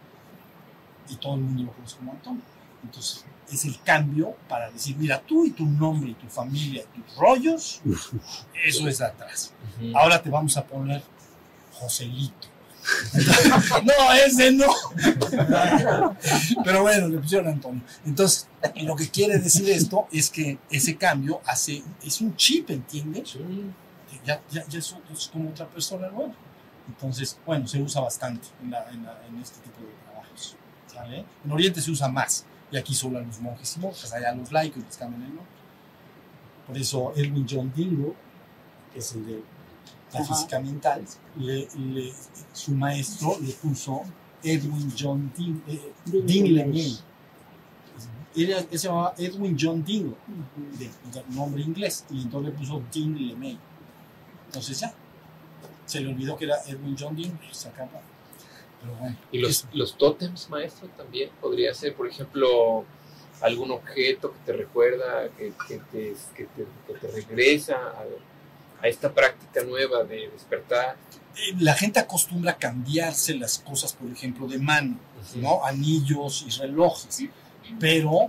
y 1.10 1.16
todo 1.18 1.36
el 1.36 1.42
mundo 1.42 1.64
lo 1.64 1.72
conoce 1.74 1.98
como 1.98 2.12
Antonio. 2.12 2.42
Entonces, 2.84 3.26
es 3.52 3.66
el 3.66 3.80
cambio 3.84 4.36
para 4.50 4.70
decir, 4.72 4.96
mira, 4.98 5.22
tú 5.22 5.46
y 5.46 5.52
tu 5.52 5.66
nombre 5.66 6.12
y 6.12 6.14
tu 6.16 6.28
familia 6.28 6.84
y 6.96 7.02
tus 7.02 7.16
rollos, 7.18 7.82
eso 8.66 8.88
es 8.88 8.98
de 9.00 9.06
atrás. 9.06 9.54
Ahora 9.96 10.22
te 10.22 10.30
vamos 10.30 10.56
a 10.58 10.64
poner 10.66 11.02
Joselito. 11.74 12.48
no, 13.84 14.14
ese 14.26 14.52
no. 14.52 14.66
Pero 16.64 16.82
bueno, 16.82 17.08
le 17.08 17.18
pusieron 17.20 17.48
Antonio. 17.48 17.82
Entonces, 18.06 18.48
lo 18.82 18.96
que 18.96 19.10
quiere 19.10 19.38
decir 19.40 19.70
esto 19.70 20.08
es 20.12 20.30
que 20.30 20.58
ese 20.70 20.98
cambio 20.98 21.42
hace, 21.46 21.82
es 22.04 22.22
un 22.22 22.36
chip, 22.36 22.70
¿entiendes? 22.70 23.30
Sí. 23.32 23.40
Ya, 24.26 24.42
ya, 24.52 24.66
ya 24.68 24.80
es, 24.80 24.96
es 25.14 25.28
como 25.28 25.50
otra 25.50 25.68
persona 25.68 26.08
nueva. 26.10 26.34
Entonces, 26.88 27.38
bueno, 27.46 27.68
se 27.68 27.82
usa 27.82 28.02
bastante 28.02 28.48
en, 28.62 28.72
la- 28.72 28.90
en 28.90 29.04
la- 29.04 29.22
en 29.30 29.40
este 29.42 29.60
tipo 29.62 29.80
de. 29.82 29.94
¿Sale? 30.94 31.26
En 31.46 31.52
Oriente 31.52 31.82
se 31.82 31.92
usa 31.92 32.08
más. 32.08 32.46
Y 32.72 32.78
aquí 32.78 32.94
solo 32.94 33.20
a 33.20 33.22
los 33.22 33.40
monjes 33.40 33.78
y 33.78 33.80
monjas, 33.80 34.12
allá 34.14 34.32
a 34.32 34.36
los 34.36 34.52
laicos 34.52 34.84
les 34.84 34.98
cambian 34.98 35.22
el 35.24 35.28
nombre. 35.30 35.46
Por 36.68 36.78
eso 36.78 37.14
Edwin 37.16 37.46
John 37.50 37.72
Dingo, 37.76 38.16
que 38.92 39.00
es 39.00 39.14
el 39.14 39.26
de 39.26 39.44
la 40.14 40.20
Ajá. 40.20 40.34
física 40.34 40.60
mental, 40.60 41.04
le- 41.38 41.68
le- 41.76 42.14
su 42.54 42.74
maestro 42.74 43.38
le 43.42 43.52
puso 43.54 44.02
Edwin 44.42 44.92
John 44.98 45.32
eh, 45.68 45.94
Dean 46.06 46.54
LeMay. 46.54 46.98
Él, 48.36 48.68
se 48.72 48.78
llamaba 48.88 49.14
Edwin 49.18 49.56
John 49.60 49.84
Dingo, 49.84 50.18
de, 50.80 50.86
de 50.86 51.24
nombre 51.36 51.62
inglés, 51.62 52.06
y 52.10 52.24
entonces 52.24 52.52
le 52.54 52.58
puso 52.58 52.82
LeMay. 52.94 53.60
Entonces 54.48 54.80
ya, 54.80 54.94
se 55.86 56.00
le 56.02 56.10
olvidó 56.12 56.36
que 56.36 56.46
era 56.46 56.56
Edwin 56.66 56.96
John 57.00 57.16
Dingo, 57.16 57.38
se 57.52 57.68
acabó. 57.70 58.02
Y 59.32 59.40
los, 59.40 59.66
los 59.74 59.98
tótems, 59.98 60.50
maestro, 60.50 60.88
también 60.98 61.30
podría 61.42 61.74
ser, 61.74 61.94
por 61.96 62.08
ejemplo, 62.08 62.86
algún 63.42 63.72
objeto 63.72 64.32
que 64.32 64.40
te 64.46 64.54
recuerda, 64.54 65.30
que, 65.38 65.54
que 65.68 65.78
te, 65.92 66.16
que 66.36 66.44
te- 66.46 66.68
que 66.88 66.94
te 67.00 67.08
regresa 67.08 67.76
a, 67.76 68.04
a 68.84 68.88
esta 68.88 69.12
práctica 69.14 69.64
nueva 69.64 70.04
de 70.04 70.30
despertar. 70.30 70.96
eh, 71.36 71.56
la 71.60 71.74
gente 71.74 72.00
acostumbra 72.00 72.58
cambiarse 72.58 73.36
las 73.36 73.58
cosas, 73.60 73.94
por 73.94 74.10
ejemplo, 74.12 74.48
de 74.48 74.60
mano, 74.60 74.98
¿no? 75.36 75.66
Anillos 75.66 76.46
y 76.48 76.52
relojes. 76.60 77.24
Pero 77.80 78.28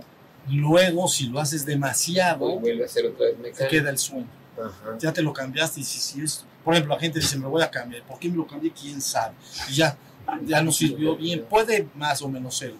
luego, 0.49 1.07
si 1.07 1.27
lo 1.27 1.39
haces 1.39 1.65
demasiado, 1.65 2.45
Hoy 2.45 2.59
vuelve 2.59 2.85
a 2.85 2.87
ser 2.87 3.05
otra 3.05 3.25
vez 3.27 3.57
te 3.57 3.67
queda 3.67 3.89
el 3.89 3.97
sueño. 3.97 4.27
Ajá. 4.57 4.97
Ya 4.99 5.11
te 5.11 5.21
lo 5.21 5.33
cambiaste 5.33 5.79
y 5.79 5.83
dices, 5.83 6.01
si 6.01 6.21
es... 6.21 6.45
Por 6.63 6.73
ejemplo, 6.73 6.95
la 6.95 6.99
gente 7.01 7.19
dice, 7.19 7.37
me 7.37 7.45
voy 7.47 7.61
a 7.61 7.69
cambiar. 7.69 8.01
¿Por 8.03 8.17
qué 8.17 8.27
me 8.29 8.37
lo 8.37 8.47
cambié? 8.47 8.71
¿Quién 8.71 8.99
sabe? 8.99 9.35
Y 9.69 9.73
ya, 9.73 9.95
ya 10.45 10.61
no 10.61 10.71
sirvió 10.71 11.15
bien. 11.15 11.45
Puede 11.45 11.87
más 11.95 12.21
o 12.21 12.29
menos 12.29 12.57
ser, 12.57 12.73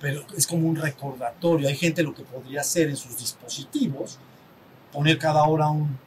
pero 0.00 0.24
es 0.36 0.46
como 0.46 0.68
un 0.68 0.76
recordatorio. 0.76 1.68
Hay 1.68 1.76
gente 1.76 2.02
lo 2.02 2.14
que 2.14 2.22
podría 2.22 2.60
hacer 2.60 2.88
en 2.88 2.96
sus 2.96 3.16
dispositivos, 3.16 4.18
poner 4.92 5.18
cada 5.18 5.44
hora 5.44 5.68
un... 5.68 5.98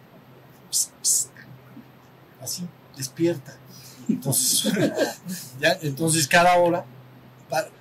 así, 2.41 2.67
despierta. 2.95 3.55
Entonces, 4.07 4.73
ya, 5.59 5.77
entonces 5.81 6.27
cada 6.27 6.55
hora, 6.57 6.85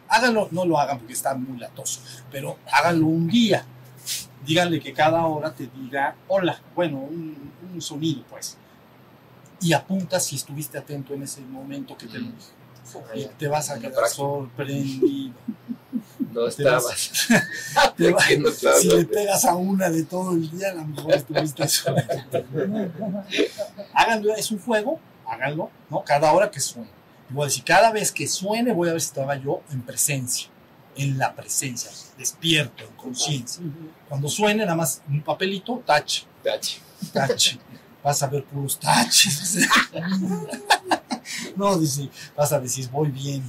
háganlo, 0.09 0.49
no 0.51 0.65
lo 0.65 0.79
hagan 0.79 0.99
porque 0.99 1.15
está 1.15 1.35
muy 1.35 1.59
latoso, 1.59 2.01
pero 2.31 2.59
háganlo 2.71 3.07
un 3.07 3.29
día. 3.29 3.65
Díganle 4.45 4.81
que 4.81 4.93
cada 4.95 5.27
hora 5.27 5.55
te 5.55 5.67
diga 5.67 6.17
hola, 6.29 6.61
bueno, 6.75 6.99
un, 6.99 7.53
un 7.75 7.83
sonido 7.83 8.23
pues. 8.31 8.57
Y 9.61 9.73
apunta 9.73 10.21
si 10.21 10.37
estuviste 10.37 10.79
atento 10.79 11.15
en 11.15 11.25
ese 11.25 11.41
momento 11.41 11.97
que 11.97 12.07
te 12.07 12.19
lo 12.19 12.27
dijo. 12.27 12.58
Y 13.15 13.25
te 13.39 13.49
vas 13.49 13.71
a 13.71 13.79
quedar 13.79 14.09
sorprendido. 14.09 15.35
No 16.31 16.47
Te 16.51 16.63
vas- 16.63 16.85
estabas. 16.85 17.29
te 17.97 18.13
va- 18.13 18.19
Que 18.25 18.39
no 18.39 18.49
estabas. 18.51 18.81
si 18.83 18.89
le 18.89 19.05
pegas 19.07 19.45
a 19.47 19.55
una 19.57 19.89
de 19.89 20.03
todo 20.05 20.33
el 20.33 20.49
día, 20.51 20.71
a 20.71 20.75
lo 20.75 20.85
mejor 20.85 21.15
estuviste. 21.15 21.65
Háganlo, 23.95 24.35
es 24.37 24.51
un 24.51 24.59
juego, 24.59 25.01
háganlo, 25.27 25.71
¿no? 25.91 26.05
Cada 26.05 26.31
hora 26.33 26.51
que 26.51 26.61
suene. 26.61 26.89
Y 27.31 27.35
voy 27.35 27.45
a 27.45 27.47
decir, 27.47 27.65
cada 27.65 27.91
vez 27.93 28.13
que 28.13 28.27
suene, 28.29 28.73
voy 28.73 28.89
a 28.89 28.93
ver 28.93 29.01
si 29.01 29.07
estaba 29.09 29.37
yo 29.37 29.63
en 29.73 29.81
presencia, 29.83 30.49
en 30.97 31.19
la 31.19 31.35
presencia, 31.35 31.91
despierto, 32.19 32.85
en 32.85 32.93
conciencia. 32.97 33.63
Cuando 34.09 34.29
suene, 34.29 34.65
nada 34.65 34.77
más 34.77 35.01
un 35.09 35.23
papelito, 35.23 35.83
tache, 35.87 36.25
Tache. 36.45 36.81
tache. 37.13 37.59
Vas 38.05 38.23
a 38.23 38.27
ver 38.29 38.45
puros 38.45 38.79
taches. 38.79 39.67
No, 41.69 41.79
dice, 41.79 42.09
vas 42.37 42.53
a 42.53 42.61
decir, 42.61 42.89
voy 42.91 43.09
bien, 43.11 43.43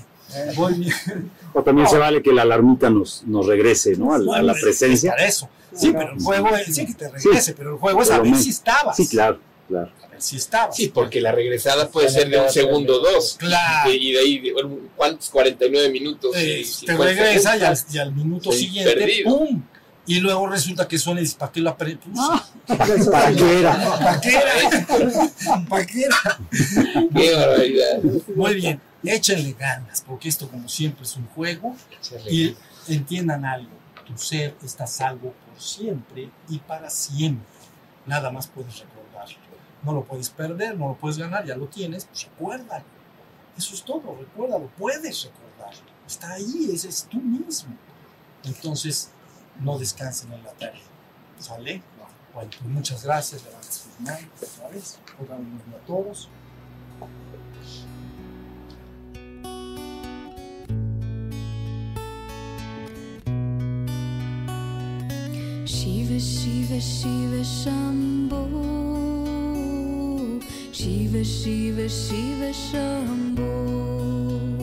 voy 0.55 0.73
bien. 0.73 1.31
O 1.53 1.63
también 1.63 1.87
se 1.87 1.97
vale 1.97 2.21
que 2.21 2.31
la 2.31 2.43
alarmita 2.43 2.89
nos, 2.89 3.23
nos 3.25 3.45
regrese, 3.47 3.95
¿no? 3.95 4.13
A, 4.13 4.19
la- 4.19 4.37
a 4.37 4.41
la 4.43 4.53
presencia. 4.53 5.13
eso. 5.13 5.49
Sí, 5.73 5.91
pero 5.91 6.13
el 6.13 6.21
juego 6.21 6.55
es, 6.55 6.73
sí 6.75 6.85
que 6.85 6.93
te 6.93 7.09
regrese, 7.09 7.53
pero 7.53 7.73
el 7.73 7.77
juego 7.79 8.01
es 8.01 8.11
a 8.11 8.19
ver 8.19 8.35
si 8.35 8.49
estabas. 8.49 8.95
Sí, 8.97 9.07
claro, 9.07 9.39
claro. 9.67 9.91
A 10.03 10.07
ver 10.07 10.21
si 10.21 10.35
estabas. 10.37 10.75
Sí, 10.75 10.87
porque 10.89 11.21
la 11.21 11.31
regresada 11.31 11.87
puede 11.89 12.09
ser 12.09 12.29
de 12.29 12.39
un 12.39 12.49
segundo 12.49 12.97
o 12.97 12.99
dos. 12.99 13.35
Claro. 13.39 13.91
Y 13.91 14.11
de 14.13 14.19
ahí, 14.19 14.39
de- 14.39 14.53
bueno, 14.53 14.77
¿cuántos? 14.95 15.29
49 15.29 15.89
minutos. 15.91 16.35
Eh, 16.35 16.59
y 16.61 16.63
te 16.63 16.93
50 16.93 17.03
regresa 17.05 17.57
y 17.57 17.61
al, 17.63 17.77
y 17.91 17.97
al 17.99 18.13
minuto 18.13 18.51
Sí, 18.51 18.59
siguiente, 18.65 18.93
perdido. 18.95 19.37
¡pum! 19.37 19.61
Y 20.09 20.19
luego 20.21 20.47
resulta 20.47 20.87
que 20.87 20.97
suena 20.97 21.19
y 21.19 21.23
dices, 21.23 21.35
¿para 21.37 21.51
qué 21.51 21.59
lo 21.61 21.77
apre- 21.77 21.99
puse? 21.99 22.19
¿Para 23.11 23.31
qué 23.35 23.59
era? 23.59 23.99
¿Para 23.99 24.19
qué 24.21 24.29
era? 24.37 25.65
¿Para 25.69 25.85
qué 25.85 26.01
era? 26.01 26.17
Qué 27.15 27.35
barbaridad. 27.35 27.99
Muy 28.35 28.55
bien, 28.55 28.81
échenle 29.03 29.53
ganas, 29.53 30.01
porque 30.01 30.27
esto 30.27 30.49
como 30.49 30.67
siempre 30.67 31.03
es 31.03 31.15
un 31.15 31.27
juego. 31.27 31.75
Y 32.27 32.55
entiendan 32.87 33.45
algo, 33.45 33.69
tu 34.07 34.17
ser 34.17 34.55
está 34.63 34.87
salvo 34.87 35.31
por 35.45 35.61
siempre 35.61 36.31
y 36.49 36.57
para 36.57 36.89
siempre. 36.89 37.45
Nada 38.07 38.31
más 38.31 38.47
puedes 38.47 38.79
recordarlo. 38.79 39.37
No 39.83 39.93
lo 39.93 40.03
puedes 40.05 40.31
perder, 40.31 40.75
no 40.75 40.87
lo 40.87 40.95
puedes 40.95 41.19
ganar, 41.19 41.45
ya 41.45 41.55
lo 41.55 41.67
tienes, 41.67 42.05
pues 42.05 42.23
recuérdalo. 42.23 42.85
Eso 43.55 43.75
es 43.75 43.83
todo, 43.83 44.17
recuérdalo, 44.19 44.71
puedes 44.75 45.23
recordarlo. 45.25 45.87
Está 46.07 46.31
ahí, 46.33 46.71
ese 46.73 46.89
es 46.89 47.03
tú 47.07 47.19
mismo. 47.21 47.75
Entonces, 48.43 49.11
no 49.59 49.77
descansen 49.77 50.31
en 50.33 50.43
la 50.43 50.51
tarea. 50.51 50.81
¿Sale? 51.39 51.81
Bueno, 52.33 52.49
pues 52.59 52.69
muchas 52.71 53.03
gracias, 53.03 53.43
gracias 53.43 53.87
Fernando, 53.97 54.27
otra 54.41 54.69
vez, 54.69 54.99
a 55.19 55.87
todos. 55.87 56.29
Shiva, 65.65 66.17
Shiva, 66.17 66.79
Shiva, 66.79 67.43
Shambho. 67.43 68.47
Shiva, 70.71 71.23
Shiva, 71.23 71.87
Shiva, 71.87 72.51
Shambho. 72.51 74.58